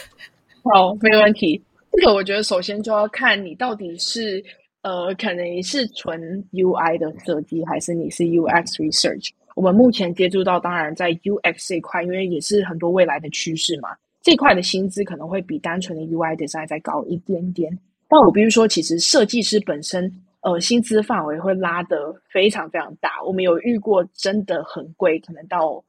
[0.63, 1.59] 好，没问题。
[1.93, 4.41] 这个我觉得首先就要看你到底是
[4.81, 6.19] 呃，可能是纯
[6.51, 9.29] UI 的设计，还是你是 UX research。
[9.55, 13.89] 我们目前接触到，当然在 UX 这一块，因为也是很多未来的趋势嘛，
[14.21, 17.77] 这块的薪资可能会比单纯的 UI design 再高一点点。
[18.07, 20.11] 但我比如说，其实设计师本身，
[20.41, 23.21] 呃，薪资范围会拉得非常非常大。
[23.23, 25.83] 我们有遇过真的很贵，可能到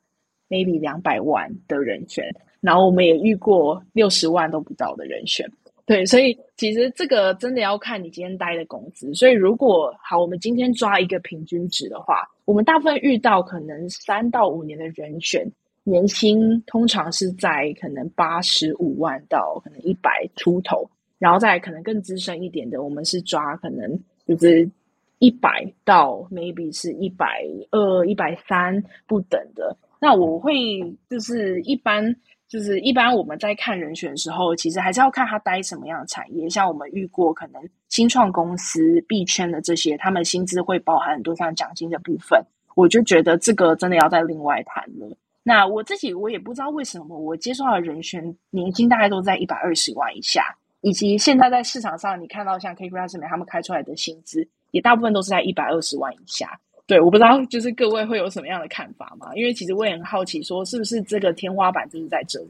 [0.51, 2.25] maybe 两百万的人选，
[2.61, 5.51] 然后我们也遇过六十万都不到的人选。
[5.85, 9.13] 对，所以其实这个真的要看你今天待的工资。
[9.15, 15.51] 所以如果好，我们今天抓一个平均值的话，我们大部分遇到可能三到五年的人选，
[15.83, 24.71] 年薪通常是在可能八十五万到可能一百出头，然后再可能更资深一点的，我们是抓可能就是
[25.19, 29.77] 一百到 maybe 是一百二、一百三不等的。
[30.01, 30.55] 那我会
[31.11, 32.15] 就是一般。
[32.53, 36.47] 就是一般我们在看人选的时候，其实还是要看他待什么样的产业。
[36.51, 42.39] 像我们遇过可能新创公司、币圈的这些，他们薪资会包含很多像奖金的部分。
[42.75, 45.17] 我就觉得这个真的要再另外谈了。
[45.43, 56.61] 那我自己我也不知道为什么，我接受到的人选年薪大概都在一百二十万以下，以及现在在市场上你看到像 K Plus 他们开出来的薪资，也大部分都是在一百二十万以下。
[56.93, 59.35] 对，我不知道，就是各位会有什么样的看法嘛？
[59.35, 62.49] 因为其实我也很好奇，说是不是这个天花板就是在这里？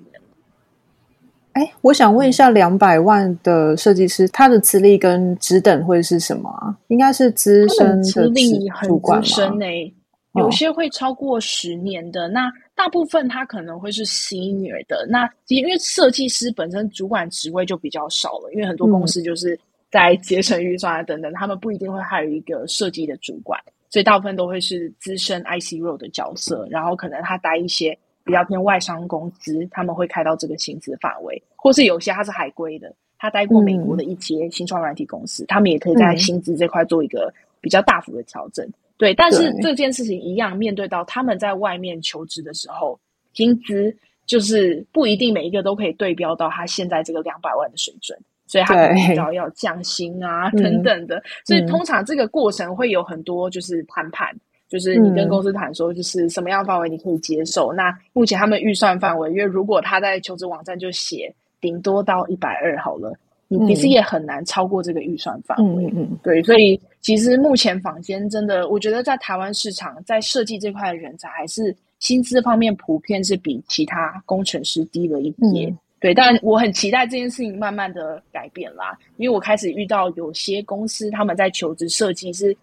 [1.53, 6.77] 哎，我想问一下，两百万的设计师，他的资历跟职等会是什么啊？
[6.89, 9.95] 应该是资深资历很资深诶，
[10.35, 12.27] 有些会超过十年的。
[12.27, 15.07] 那大部分他可能会是 senior 的。
[15.09, 19.57] 那因为设计师本身主管职位就比较少了，因为很多公司就是
[19.89, 23.61] 在节省预算啊等等，他们不一定会还有一个设计的主管。
[23.93, 37.31] 所以大部分都会是资深 IC role 的角色，然后可能他待一些比较偏外商公司，他们会开到这个薪资范围，或是有些他是海归的，他待过美国的一些新创软体公司，他们也可以在薪资这块做一个
[37.61, 38.67] 比较大幅的调整。
[38.97, 42.99] 对，但是这件事情一样，面对到他们在外面求职的时候，
[43.35, 48.19] 薪资就是不一定每一个都可以对标到他现在这个两百万的水准。
[48.53, 54.29] 所以他可能要要降薪啊等等的，所以通常这个过程会有很多就是谈判，
[54.69, 57.73] 就是你跟公司谈说，就是什么样范围你可以接受。
[57.73, 63.17] 那目前他们预算范围，因为如果他在求职网站就写顶多到一百二好了，
[63.49, 65.87] 你其实也很难超过这个预算范围。
[65.87, 75.71] 嗯嗯对，所以其实目前坊间真的，我觉得在台湾市场，在设计这块的人才还是薪资方面普遍是比其他工程师低了一点。
[75.71, 82.55] 嗯对，但我很期待这件事情慢慢的改变啦，因为我开始遇到有些公司他们在求职设计是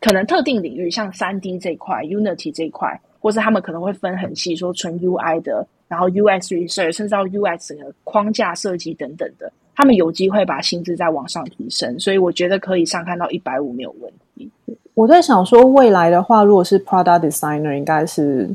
[0.00, 14.50] 可能特定领域，像三 D 这一块、Unity 这一块，或是他们可能会分很细，说纯 UI 的，然后 US research，甚至到 US 整个框架设计等等的，他们有机会把薪资再往上提升，所以我觉得可以上看到一百五没有问题。
[14.94, 18.50] 我在想说，未来的话，如果是 product designer，应该是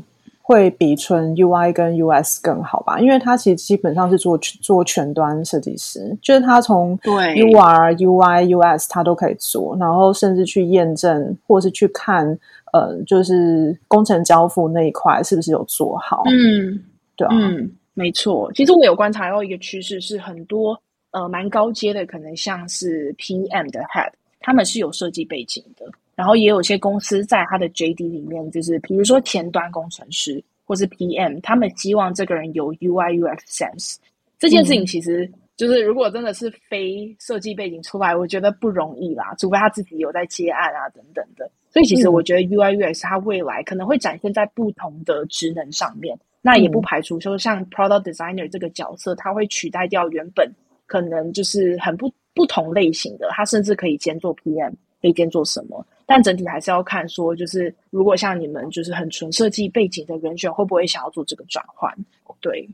[0.48, 2.98] 会比纯 UI 跟 US 更好吧？
[2.98, 12.26] 因为他其实基本上是做做全端设计师，就是他从对 UR、UI、US 他都可以做，然后甚至去验证或是去看，
[12.72, 16.22] 呃，就是工程交付那一块是不是有做好？
[16.30, 16.80] 嗯
[17.14, 18.50] 对啊，嗯，没错。
[18.54, 20.80] 其实我有观察到一个趋势，是很多
[21.10, 25.84] 呃蛮高阶的，可能像是 PM 的 head，他们是有设计背景的。
[26.18, 33.94] 然后也有些公司在他的 JD 里面，就是比如说前端工程师或是 PM，他们希望这个人有 UI UX sense。
[34.36, 41.48] 这件事情其实就是如果真的是非设计背景出来，我觉得不容易啦，除非他自己有在接案啊等等的。
[41.70, 46.18] 所以其实我觉得 UI UX 它未来可能会展现在不同的职能上面。
[46.42, 50.50] 那也不排除说像 Product Designer 这个角色，它会取代掉原本
[50.86, 55.86] 可能就是很不不同类型的，它甚至可以兼做 PM，可以兼做什么。
[56.10, 61.94] 但整体还是要看说，就是如果像你们就是很纯设计背景的人选，会不会想要做这个转换？
[62.40, 62.66] 对，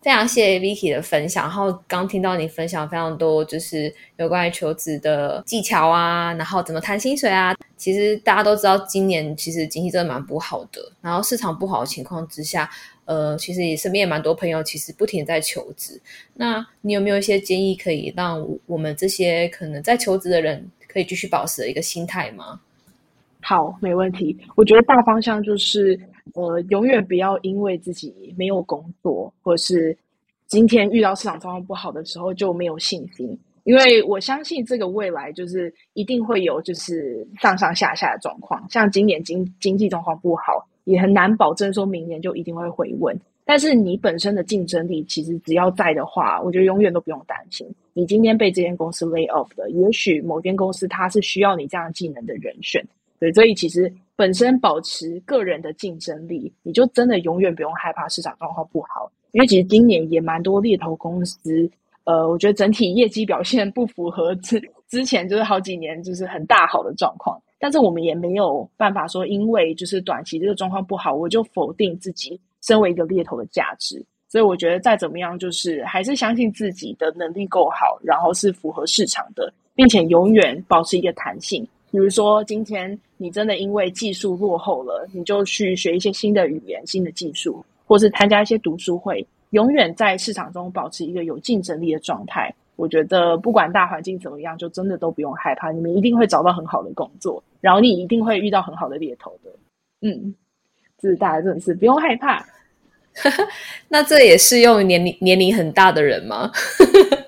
[0.00, 7.54] 非常谢谢 Vicky 的分享，然后刚听到你分享非常多，就是有关于求职的技巧啊，然后怎么谈薪水啊。
[7.76, 12.70] 其实大家都知道，今年其实经济真的蛮不好的，然后市场不好的情况之下，
[13.04, 16.00] 呃，其实也身边也蛮多朋友其实不停在求职。
[16.32, 20.66] 那你有没有一些建议可以让我们这些可能在求职的人
[20.96, 22.58] 可以继续保持的一个心态吗？
[23.42, 24.34] 好，没问题。
[24.54, 26.00] 我觉得大方向就是，
[26.32, 29.94] 呃，永远不要因为自己没有工作，或是
[30.46, 33.38] 今天遇到市场状况不好的时候就没有信心。
[33.64, 43.14] 因为我相信这个未来就是一定会有就是上上下下的状况，像今年经经济状况不好，也很难保证说明年就一定会回稳。
[43.48, 47.64] 但是你本身的竞争力其实只要在的话，我觉得永远都不用担心。
[47.92, 52.84] 你今天被这间公司 lay off 的，也许某间公司它是需要你这样技能的人选。
[53.20, 59.10] 对，所以其实本身保持个人的竞争力，你就真的永远不用害怕市场状况不好。
[59.30, 61.70] 因为其实今年也蛮多猎头公司，
[62.04, 67.40] 呃，我觉得整体业绩表现不符合之之前就是好几年就是很大好的状况。
[67.58, 74.04] 但是我们也没有办法说，因为就是短期这个状况不好，我就否定自己身为一个猎头的价值。
[74.28, 81.66] 所以我觉得再怎么样，就是还是相信自己的能力够好，然后是符合市场的，并且永远保持一个弹性。
[81.92, 92.52] 比如说，今天你真的因为技术落后了，你就去学一些新的语言、新的技术，或是参加一些读书会，永远在市场中保持一个有竞争力的状态。
[92.74, 99.50] 我觉得不管大环境怎么样，就真的都不用害怕，你们一定会找到很好的工作，然后你一定会遇到很好的猎头的。
[100.02, 100.34] 嗯，
[100.98, 102.44] 这是大家真的是不用害怕。
[103.88, 106.50] 那这也适用年龄年龄很大的人吗？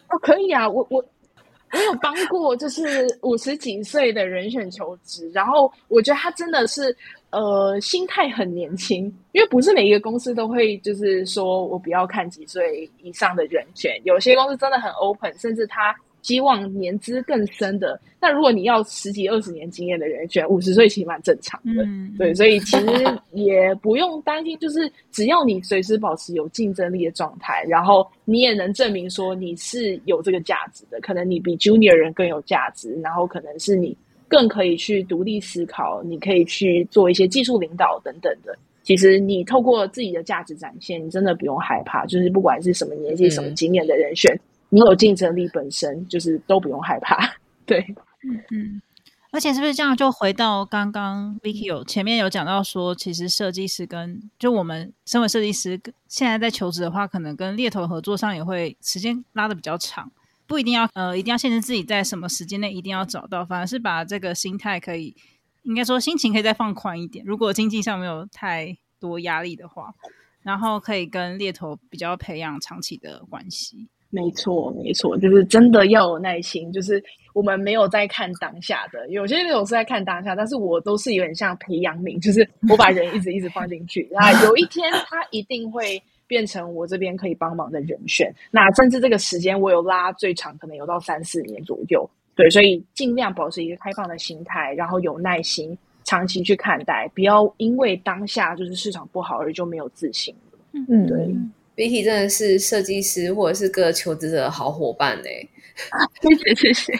[0.09, 1.05] 哦，可以啊，我我
[1.72, 6.97] 我有帮过，就是五十几岁的人选求职，然后我觉得他真的是
[7.30, 15.95] 呃心态很年轻，因为不是每一个公司都会就是说我不要看几岁以上的人选，有些公司真的很 open，甚至他
[16.29, 17.99] 希望年资更深的。
[18.20, 21.83] 那如果你要十几二十年经验的人选，五十岁其实蛮正常的。
[21.85, 22.87] 嗯，对，所以其实
[23.33, 33.97] 也不用担心，就是只要你随时保持有竞争力的状态，然后你也能证明说你是有这个价值的，可能你比 junior 人更有价值，然后可能是你
[34.29, 38.55] 更可以去独立思考，你可以去做一些技术领导等等的。
[38.83, 44.39] 其实你透过自己的价值展现，你真的不用害怕，就是不管是什么年纪、嗯什么经验的人选，
[44.71, 47.37] 你有竞争力本身，就是都不用害怕。
[47.66, 47.95] 对。
[48.25, 48.83] 嗯嗯，
[49.31, 49.97] 而且是不是这样？
[49.97, 60.11] 就回到刚刚 Vicky 有前面有讲到说，其实设计师跟就我们身为设计师，现在在求职的话，可能跟猎头合作上也会时间拉的比较长，
[60.49, 65.14] 不一定要呃，一定要限制自己在什么时间内一定要找到，反而是把这个心态可以，
[65.62, 67.25] 应该说心情可以再放宽一点。
[67.25, 69.95] 如果经济上没有太多压力的话，
[70.43, 73.87] 然后可以跟猎头比较培养长期的关系。
[74.11, 76.73] 没错，没错，就是真的要有耐心。
[76.73, 77.03] 就是
[77.35, 88.35] 我们没有在看当下的，有些那种是在看当下，但是我都是有点像培养皿，就是我把人一直一直放进去，然后有一天他一定会变成我这边可以帮忙的人选。
[88.51, 92.09] 那甚至这个时间我有拉最长，可能有到三四年左右。
[92.35, 100.35] 对，所以尽量保持一个开放的心态，然后有耐心，长期去看待，不要因为当下就是市场不好而就没有自信。
[100.73, 101.35] 嗯，对
[101.79, 105.49] ，Vicky 真的是设计师或者是各求职者的好伙伴嘞。
[106.20, 106.93] 谢谢谢谢。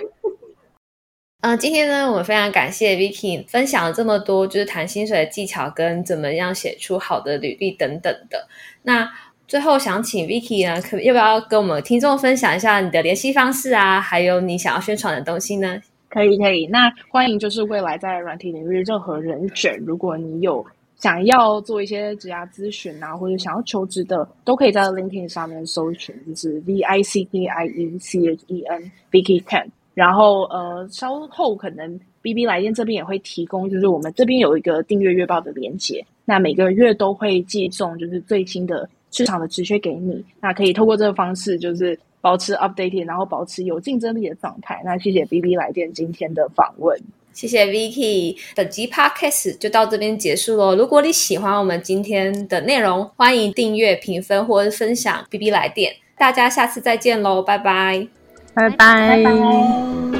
[1.41, 8.49] 嗯，今天呢，我们非常感谢 Vicky 分享了这么多，就是谈薪水的技巧跟怎么样写出好的履历等等的。
[8.83, 9.09] 那
[9.47, 14.01] 最后想请 Vicky 呢，可要不要跟我们听众分享一下你的联系方式啊？
[14.01, 15.81] 还有你想要宣传的东西呢？
[16.09, 20.64] 可以可以，那欢迎就是未来在软体领域任何人选，如果你有
[20.99, 29.67] 想要做一些职涯咨询啊，或者想要求职的，都可以在 LinkedIn 上面搜寻，就是 V I C K I E C H E N Vicky Ken。
[29.95, 44.81] 然后呃，稍后可能 B B 来电这边也会提供，就是我们这边有一个订阅月报的连接，那每个月都会寄送就是最新的市场的直缺给你，那可以透过这个方式就是保持 updated，然后保持有竞争力的状态。
[44.85, 46.97] 那谢谢 B B 来电今天的访问，
[47.39, 50.74] 谢谢 Vicky，本集 podcast 就到这边结束喽。
[50.74, 55.95] 如果你喜欢我们今天的内容，欢迎订阅、评分或者分享 B B 来电。
[56.16, 58.09] 大家下次再见喽，拜拜。
[58.55, 60.18] 拜拜。